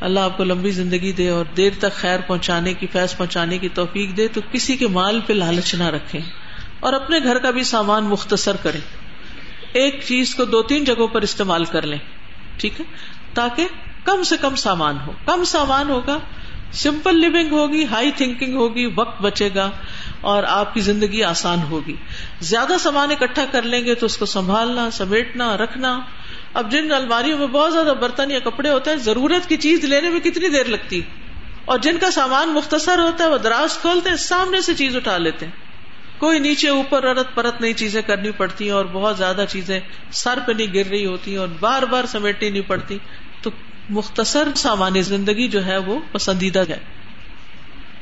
اللہ 0.01 0.21
آپ 0.21 0.37
کو 0.37 0.45
لمبی 0.45 0.71
زندگی 0.71 1.13
دے 1.13 1.29
اور 1.29 1.45
دیر 1.57 1.71
تک 1.79 1.93
خیر 1.95 2.21
پہنچانے 2.21 2.75
کی، 2.75 2.87
فیض 2.87 3.17
پہنچانے 3.17 3.59
کی 3.59 3.69
توفیق 3.69 4.17
دے، 4.17 4.29
تو 4.29 4.41
کسی 4.53 4.77
کے 4.77 4.89
مال 4.89 5.21
پہ 5.27 5.33
لالچ 5.33 5.75
نہ 5.75 5.89
رکھے 5.89 6.19
اور 6.81 6.93
اپنے 6.93 7.19
گھر 7.19 7.39
کا 7.39 7.51
بھی 7.51 7.65
سامان 7.65 8.05
مختصر 8.05 8.57
کرے 8.57 8.79
ایک 9.73 10.03
چیز 10.07 10.35
کو 10.35 10.45
دو 10.45 10.63
تین 10.63 10.85
جگہوں 10.85 11.07
پر 11.07 11.23
استعمال 11.23 11.65
کر 11.65 11.83
لیں، 11.83 11.99
ٹھیک 12.57 12.81
ہے؟ 12.81 12.85
تاکہ 13.35 13.67
کم 14.05 14.23
سے 14.23 14.37
کم 14.41 14.55
سامان 14.55 14.97
ہو۔ 15.07 15.13
کم 15.25 15.45
سامان 15.45 15.91
ہوگا 15.91 16.19
سمپل 16.73 17.21
لونگ 17.21 17.53
ہوگی 17.53 17.85
ہائی 17.85 18.11
تھنکنگ 18.11 18.55
ہوگی، 18.55 18.87
وقت 18.97 19.23
بچے 19.23 19.49
گا 19.55 19.71
اور 20.21 20.43
آپ 20.43 20.75
کی 20.75 20.81
زندگی 20.81 21.23
آسان 21.25 21.59
ہوگی۔ 21.71 21.97
زیادہ 22.41 22.73
سامان 22.81 23.11
اکٹھا 23.11 23.45
کر 23.51 23.63
لیں 23.63 23.85
گے 23.85 23.95
تو 23.95 24.07
اس 24.07 24.17
کو 24.17 24.27
سنبھالنا، 24.27 24.91
سمیٹنا، 24.91 25.57
رکھنا 25.57 26.01
اب 26.55 26.71
جن 26.71 26.93
الماریوں 26.93 27.39
میں 27.39 27.47
بہت 27.47 27.73
زیادہ 27.73 27.95
برتن 28.01 28.31
یا 28.31 28.39
کپڑے 28.39 28.71
ہوتے 28.71 28.91
ہیں، 28.91 28.97
ضرورت 28.97 29.49
کی 29.49 29.57
چیز 29.57 29.85
لینے 29.85 30.11
میں 30.11 30.21
کتنی 30.21 30.49
دیر 30.49 30.65
لگتی؟ 30.65 31.01
اور 31.65 31.79
جن 31.79 31.99
کا 31.99 32.11
سامان 32.11 32.49
مختصر 32.49 32.99
ہوتا 32.99 33.25
ہے، 33.25 33.29
وہ 33.29 33.39
دراز 33.39 33.79
کھولتے 33.79 34.11
ہیں، 34.11 34.17
سامنے 34.17 34.61
سے 34.61 34.75
چیز 34.75 34.97
اٹھا 34.97 35.19
لیتے 35.19 35.47
ہیں۔ 35.47 35.53
کوئی 36.19 36.39
نیچے 36.39 36.69
اوپر 36.69 37.05
ارت 37.05 37.35
پرت 37.35 37.61
نئی 37.61 37.73
چیزیں 37.73 38.03
کرنی 38.03 38.31
پڑتی 38.31 38.65
ہیں 38.65 38.73
اور 38.73 38.85
بہت 38.85 39.19
زیادہ 39.19 39.45
چیزیں 39.49 39.81
سر 40.13 40.39
پہ 40.47 40.53
نہیں 40.53 40.75
گر 40.75 40.83
رہی 40.91 41.07
ہوتی 41.07 41.37
اور 41.37 41.49
بار 41.61 41.83
بار 41.83 42.05
سمیٹنی 42.07 42.51
نہیں 42.51 42.69
پڑتی، 42.69 42.99
تو 43.41 43.51
مختصر 43.89 44.49
سامان 44.57 45.03
زندگی 45.03 45.49
جو 45.49 45.65
ہے 45.65 45.77
وہ 45.77 46.01
پسندیدہ 46.13 46.63
ہے۔ 46.69 46.79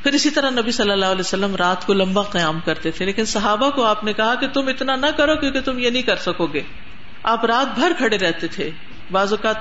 پھر 0.02 0.12
اسی 0.12 0.30
طرح 0.30 0.50
نبی 0.50 0.72
صلی 0.72 0.90
اللہ 0.90 1.06
علیہ 1.06 1.20
وسلم 1.20 1.56
رات 1.56 1.86
کو 1.86 1.92
لمبا 1.92 2.22
قیام 2.22 2.60
کرتے 2.64 2.90
تھے، 2.90 3.04
لیکن 3.04 3.24
صحابہ 3.24 3.70
کو 3.70 3.82
آپ 3.82 4.04
نے 4.04 4.12
کہا 4.12 4.34
کہ 4.34 4.48
تم 4.48 4.68
اتنا 4.68 4.96
نہ 4.96 5.06
کرو 5.16 5.36
کیونکہ 5.36 5.60
تم 5.60 5.78
یہ 5.78 5.90
نہیں 5.90 6.02
کر 6.02 6.16
سکو 6.16 6.46
گے۔ 6.46 6.62
آپ 7.22 7.44
رات 7.44 7.74
بھر 7.74 7.92
کھڑے 7.98 8.18
رہتے 8.18 8.46
تھے۔ 8.48 8.70
بعض 9.10 9.32
اوقات 9.32 9.56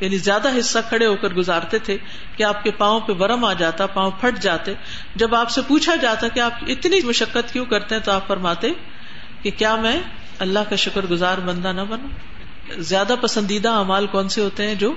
یعنی 0.00 0.16
زیادہ 0.16 0.58
حصہ 0.58 0.78
کھڑے 0.88 1.06
ہو 1.06 1.16
کر 1.16 1.28
گزارتے 1.28 1.78
تھے 1.78 1.96
کہ 2.36 2.42
آپ 2.42 2.64
کے 2.64 2.70
پاؤں 2.70 3.00
پہ 3.00 3.12
ورم 3.18 3.44
آ 3.44 3.52
جاتا، 3.52 3.86
پاؤں 3.86 4.10
پھٹ 4.10 4.38
جاتے۔ 4.38 4.74
جب 5.14 5.34
آپ 5.34 5.50
سے 5.50 5.60
پوچھا 5.68 5.94
جاتا 5.96 6.28
کہ 6.28 6.40
آپ 6.40 6.52
اتنی 6.68 7.00
مشقت 7.04 7.52
کیوں 7.52 7.64
کرتے 7.64 7.94
ہیں، 7.94 8.02
تو 8.02 8.12
آپ 8.12 8.28
فرماتے 8.28 8.68
کہ 9.42 9.50
کیا 9.50 9.76
میں 9.76 10.00
اللہ 10.38 10.58
کا 10.68 10.76
شکر 10.76 11.06
گزار 11.06 11.38
بندہ 11.38 11.72
نہ 11.72 11.80
بنا 11.80 12.06
زیادہ 12.78 13.14
پسندیدہ 13.20 13.68
امال 13.68 14.06
کون 14.06 14.28
سے 14.28 14.40
ہوتے 14.40 14.68
ہیں 14.68 14.74
جو 14.74 14.94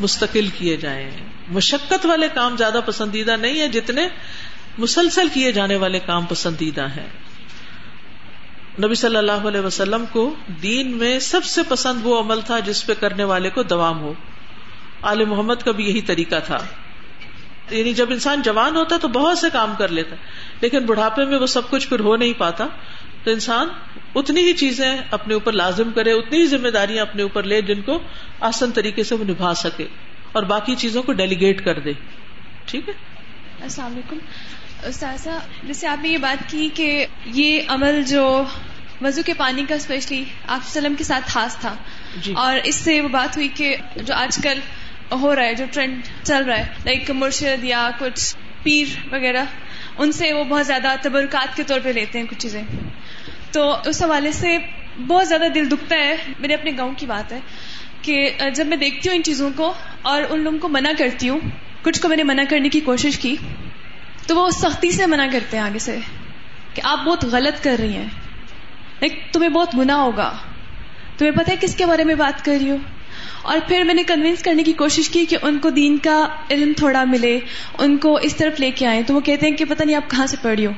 مستقل 0.00 0.48
کیے 0.58 0.76
جائیں؟ 0.76 1.10
مشقت 1.48 2.06
والے 2.06 2.28
کام 2.34 2.56
زیادہ 2.56 2.80
پسندیدہ 2.86 3.36
نہیں 3.36 3.60
ہے 3.60 3.68
جتنے 3.68 4.08
مسلسل 4.78 5.28
کیے 5.28 5.52
جانے 5.52 5.76
والے 5.76 5.98
کام 5.98 6.24
پسندیدہ 6.24 6.84
ہیں۔ 6.84 7.06
نبی 8.78 8.94
صلی 8.94 9.16
اللہ 9.16 9.32
علیہ 9.32 9.60
وسلم 9.60 10.04
کو 10.12 10.34
دین 10.62 10.90
میں 10.90 11.18
سب 11.18 11.44
سے 11.44 11.60
پسند 11.68 12.00
وہ 12.02 12.20
عمل 12.20 12.40
تھا 12.40 12.58
جس 12.58 12.86
پہ 12.86 12.92
کرنے 13.00 13.24
والے 13.24 13.50
کو 13.50 13.62
دوام 13.62 14.00
ہو۔ 14.00 14.14
آل 15.02 15.24
محمد 15.24 15.54
کا 15.64 15.70
بھی 15.70 15.84
یہی 15.84 16.00
طریقہ 16.00 16.34
تھا۔ 16.46 16.58
یعنی 17.70 17.92
جب 17.92 18.06
انسان 18.10 18.42
جوان 18.42 18.76
ہوتا 18.76 18.96
تو 18.96 19.08
بہت 19.08 19.38
سے 19.38 19.46
کام 19.52 19.74
کر 19.78 19.88
لیتا، 19.88 20.16
لیکن 20.60 20.86
بڑھاپے 20.86 21.24
میں 21.24 21.38
وہ 21.38 21.46
سب 21.46 21.70
کچھ 21.70 21.88
پھر 21.88 22.00
ہو 22.00 22.16
نہیں 22.16 22.32
پاتا۔ 22.38 22.66
تو 23.24 23.30
انسان 23.30 23.68
اتنی 24.14 24.40
ہی 24.40 24.52
چیزیں 24.52 24.98
اپنے 25.10 25.34
اوپر 25.34 25.52
لازم 25.52 25.90
کرے، 25.94 26.12
اتنی 26.12 26.38
ہی 26.38 26.46
ذمہ 26.46 26.68
داریاں 26.68 27.02
اپنے 27.02 27.22
اوپر 27.22 27.42
لے 27.42 27.62
جن 27.62 27.82
کو 27.82 27.98
آسن 28.40 28.70
طریقے 28.70 29.02
سے 29.02 29.14
وہ 29.14 29.24
نبھا 29.24 29.54
سکے 29.54 29.86
اور 30.32 30.42
باقی 30.42 30.74
چیزوں 30.74 31.02
کو 31.02 31.12
ڈیلیگیٹ 31.12 31.64
کر 31.64 31.78
دے۔ 31.78 31.92
ٹھیک 32.64 32.88
ہے؟ 32.88 32.94
السلام 33.62 33.92
علیکم۔ 33.92 34.18
استاذہ، 34.86 35.30
جیسے 35.62 35.86
آپ 35.86 36.02
نے 36.02 36.08
یہ 36.08 36.18
بات 36.18 36.50
کی 36.50 36.68
کہ 36.74 37.06
یہ 37.24 37.62
عمل 37.68 38.02
جو 38.02 38.44
وضو 39.02 39.22
کے 39.26 39.34
پانی 39.34 39.64
کا 39.68 39.74
اسپیشلی 39.74 40.24
آپ 40.46 40.60
وسلم 40.66 40.94
کے 40.94 41.04
ساتھ 41.04 41.24
خاص 41.26 41.56
تھا۔ 41.56 41.74
جی۔ 42.16 42.32
اور 42.32 42.58
اس 42.64 42.74
سے 42.74 43.00
وہ 43.00 43.08
بات 43.08 43.36
ہوئی 43.36 43.48
کہ 43.54 43.76
جو 43.96 44.14
آج 44.14 44.38
کل 44.42 44.58
ہو 45.12 45.36
رہا 45.36 45.42
ہے 45.42 45.54
جو 45.54 45.64
ٹرینڈ 45.72 46.02
چل 46.22 46.44
رہا 46.44 46.58
ہے 46.58 46.66
لائک 46.84 47.10
مرشد 47.10 47.64
یا 47.64 47.90
کچھ 47.98 48.36
پیر 48.62 49.14
وغیرہ 49.14 49.44
ان 49.98 50.12
سے 50.12 50.32
وہ 50.32 50.44
بہت 50.44 50.66
زیادہ 50.66 50.94
تبرکات 51.02 51.56
کے 51.56 51.62
طور 51.62 51.80
پہ 51.82 51.88
لیتے 51.88 52.18
ہیں 52.18 52.26
کچھ 52.26 52.38
چیزیں۔ 52.38 52.62
تو 53.52 53.76
اس 53.84 54.02
حوالے 54.02 54.32
سے 54.32 54.58
بہت 55.06 55.28
زیادہ 55.28 55.44
دل 55.54 55.70
دکھتا 55.70 55.96
ہے 55.96 56.16
میرے 56.38 56.54
اپنے 56.54 56.70
گاؤں 56.78 56.92
کی 56.96 57.06
بات 57.06 57.32
ہے 57.32 57.38
کہ 58.02 58.30
جب 58.54 58.66
میں 58.66 58.76
دیکھتی 58.76 59.08
ہوں 59.08 59.16
ان 59.16 59.22
چیزوں 59.22 59.50
کو 59.56 59.74
اور 60.02 60.22
ان 60.30 60.40
لوگوں 60.40 60.58
کو 60.58 60.68
منع 60.68 60.90
کرتی 60.98 61.28
ہوں 61.28 61.40
کچھ 61.82 62.00
کو 62.00 62.08
میں 62.08 62.16
نے 62.16 62.22
منع 62.22 62.42
کرنے 62.48 62.68
کی 62.68 62.80
کوشش 62.80 63.18
کی 63.18 63.36
تو 64.26 64.36
وہ 64.36 64.50
سختی 64.50 64.90
سے 64.90 65.06
منع 65.06 65.26
کرتے 65.32 65.56
ہیں 65.56 65.64
آگے 65.64 65.78
سے 65.78 65.98
کہ 66.74 66.82
آپ 66.84 66.98
بہت 67.04 67.24
غلط 67.24 67.64
کر 67.64 67.76
رہی 67.80 67.96
ہیں۔ 67.96 68.08
ایک 69.02 69.22
تمہیں 69.32 69.50
بہت 69.50 69.74
گنا 69.74 69.96
ہوگا۔ 69.96 70.32
تمہیں 71.18 71.32
پتا 71.32 71.52
ہے 71.52 71.56
کس 71.60 71.74
کے 71.76 71.86
بارے 71.86 72.04
میں 72.04 72.14
بات 72.14 72.44
کر 72.44 72.56
رہی 72.60 72.70
ہو؟ 72.70 72.76
اور 73.42 73.58
پھر 73.68 73.82
میں 73.84 73.94
نے 73.94 74.02
کنوینس 74.02 74.42
کرنے 74.42 74.62
کی 74.62 74.72
کوشش 74.72 75.08
کی 75.08 75.24
کہ 75.24 75.36
ان 75.42 75.58
کو 75.58 75.70
دین 75.70 75.98
کا 75.98 76.28
علم 76.50 76.72
تھوڑا 76.76 77.04
ملے 77.04 77.40
ان 77.78 77.96
کو 77.96 78.18
اس 78.22 78.36
طرف 78.36 78.60
لے 78.60 78.70
کے 78.70 78.86
آئے 78.86 79.02
تو 79.02 79.14
وہ 79.14 79.20
کہتے 79.20 79.46
ہیں 79.46 79.56
کہ 79.56 79.64
پتہ 79.64 79.82
نہیں 79.82 79.96
آپ 79.96 80.10
کہاں 80.10 80.26
سے 80.26 80.36
پڑھی 80.42 80.66
ہو؟ 80.66 80.72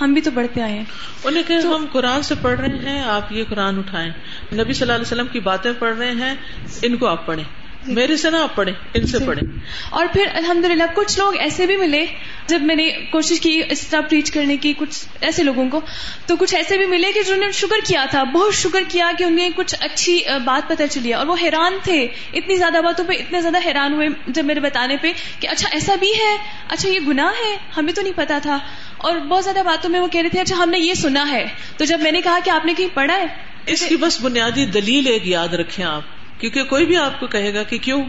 ہم 0.00 0.12
بھی 0.12 0.22
تو 0.22 0.30
پڑھتے 0.34 0.62
آئے 0.62 0.74
ہیں۔ 0.74 0.84
انہیں 1.24 1.42
کہ 1.46 1.52
ہم 1.52 1.86
قرآن 1.92 2.22
سے 2.22 2.34
پڑھ 2.42 2.60
رہے 2.60 2.90
ہیں 2.90 3.04
آپ 3.04 3.32
یہ 3.32 3.44
قرآن 3.48 3.78
اٹھائیں۔ 3.78 4.10
نبی 4.52 4.72
صلی 4.72 4.82
اللہ 4.82 4.92
علیہ 4.92 5.06
وسلم 5.06 5.26
کی 5.26 5.40
باتیں 5.40 5.72
پڑھ 5.78 5.96
رہے 5.96 6.10
ہیں 6.10 6.34
ان 6.82 6.96
کو 6.96 7.06
آپ 7.06 7.26
پڑھیں۔ 7.26 7.63
میرے 7.86 8.16
سے 8.16 8.30
نا 8.30 8.42
آپ 8.42 8.56
پڑھیں 8.56 8.74
ان 8.94 9.06
سے 9.06 9.18
پڑھیں۔ 9.26 9.58
اور 9.90 10.06
پھر 10.12 10.26
الحمد 10.34 10.64
للہ 10.64 10.82
کچھ 10.94 11.18
لوگ 11.18 11.36
ایسے 11.36 11.66
بھی 11.66 11.76
ملے 11.76 12.06
جب 12.46 12.62
میں 12.62 12.74
نے 12.74 12.90
کوشش 12.90 13.40
کی 13.40 13.62
اس 13.70 13.86
طرح 13.86 14.00
پریچ 14.00 14.30
کرنے 14.30 14.56
کی 14.56 14.72
کچھ 14.78 15.04
ایسے 15.20 15.42
لوگوں 15.42 15.68
کو 15.68 15.80
تو 16.26 16.36
کچھ 16.36 16.54
ایسے 16.54 16.76
بھی 16.76 16.86
ملے 16.86 17.12
کہ 17.12 17.22
جنہوں 17.22 17.40
نے 17.40 17.52
شکر 17.52 17.76
کیا 17.84 18.04
تھا 18.10 18.24
بہت 18.24 18.54
شکر 18.54 18.82
کیا 18.88 19.10
کہ 19.18 19.24
انہیں 19.24 19.50
کچھ 19.56 19.74
اچھی 19.80 20.20
بات 20.44 20.68
پتہ 20.68 20.82
چلی 20.90 21.12
اور 21.12 21.26
وہ 21.26 21.36
حیران 21.42 21.72
تھے 21.82 22.08
اتنی 22.32 22.56
زیادہ 22.56 22.80
باتوں 22.84 23.04
پہ 23.04 23.12
اتنے 23.12 23.40
زیادہ 23.40 23.58
حیران 23.64 23.92
ہوئے 23.92 24.08
جب 24.26 24.44
میرے 24.44 24.60
بتانے 24.60 24.96
پہ 24.96 25.12
کہ 25.40 25.48
اچھا 25.48 25.68
ایسا 25.72 25.94
بھی 25.94 26.10
ہے 26.10 26.36
اچھا 26.68 26.88
یہ 26.88 27.00
گناہ 27.08 27.32
ہے 27.44 27.56
ہمیں 27.76 27.92
تو 27.92 28.02
نہیں 28.02 28.12
پتا 28.16 28.38
تھا۔ 28.42 28.58
اور 28.96 29.16
بہت 29.16 29.44
زیادہ 29.44 29.62
باتوں 29.64 29.90
میں 29.90 30.00
وہ 30.00 30.06
کہہ 30.06 30.20
رہے 30.20 30.28
تھے 30.28 30.40
اچھا 30.40 30.56
ہم 30.56 30.70
نے 30.70 30.78
یہ 30.78 30.94
سنا 30.94 31.30
ہے۔ 31.30 31.46
تو 31.76 31.84
جب 31.84 32.00
میں 32.00 32.12
نے 32.12 32.20
کہا 32.20 32.38
کہ 32.44 32.50
آپ 32.50 32.66
نے 32.66 32.74
کہیں 32.76 32.88
پڑھا 32.94 33.16
ہے؟ 33.16 33.26
اس 33.66 33.86
کی 33.86 33.96
بس 33.96 34.20
بنیادی 34.20 34.66
دلیل 34.66 35.06
ایک 35.06 35.26
یاد 35.26 35.48
رکھیں 35.48 35.84
آپ۔ 35.84 36.02
کیونکہ 36.38 36.64
کوئی 36.64 36.86
بھی 36.86 36.96
آپ 36.96 37.20
کو 37.20 37.26
کہے 37.26 37.54
گا 37.54 37.62
کہ 37.62 37.78
کیوں؟ 37.78 38.04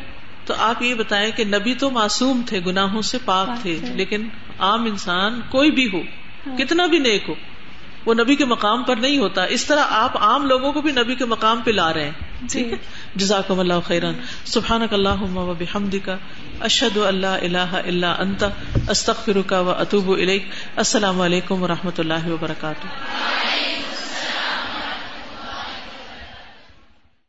تو 0.45 0.53
آپ 0.57 0.81
یہ 0.81 0.95
بتائیں 0.95 1.31
کہ 1.35 1.43
نبی 1.43 1.73
تو 1.73 1.89
معصوم 1.89 2.41
تھے 2.45 2.59
گناہوں 2.65 3.01
سے 3.01 3.17
پاک 3.25 3.61
تھے 3.61 3.77
لیکن 3.93 4.27
عام 4.59 4.85
انسان 4.85 5.41
کوئی 5.49 5.71
بھی 5.71 5.87
ہو 5.93 6.01
ہاں۔ 6.47 6.57
کتنا 6.57 6.85
بھی 6.85 6.99
نیک 6.99 7.23
ہو 7.29 7.33
وہ 8.05 8.13
نبی 8.13 8.35
کے 8.35 8.45
مقام 8.45 8.83
پر 8.83 8.95
نہیں 8.95 9.17
ہوتا۔ 9.17 9.43
اس 9.43 9.65
طرح 9.65 9.83
آپ 9.89 10.17
عام 10.17 10.45
لوگوں 10.45 10.73
کو 10.73 10.81
بھی 10.81 10.91
نبی 10.91 11.15
کے 11.15 11.25
مقام 11.25 11.61
پہ 11.61 11.71
لا 11.71 11.93
رہے 11.93 12.03
ہیں۔ 12.03 12.47
ٹھیک 12.51 12.67
ہے؟ 12.71 12.77
جزاک 13.15 13.51
اللہ 13.51 13.79
خیران۔ 13.87 14.13
سبحان 14.45 14.81
اللہ 14.91 15.23
بحمد 15.59 15.95
کا 16.05 16.17
اشد 16.59 16.97
اللہ 16.97 17.27
اللہ 17.27 17.75
اللہ 17.85 18.05
انت 18.05 18.43
استخر 18.89 19.41
کا 19.41 19.59
و 19.59 19.69
اطوب 19.69 20.11
السلام 20.75 21.21
علیکم 21.21 21.63
و 21.63 21.67
رحمۃ 21.67 21.97
اللہ 21.97 22.27
وبرکاتہ۔ 22.27 22.87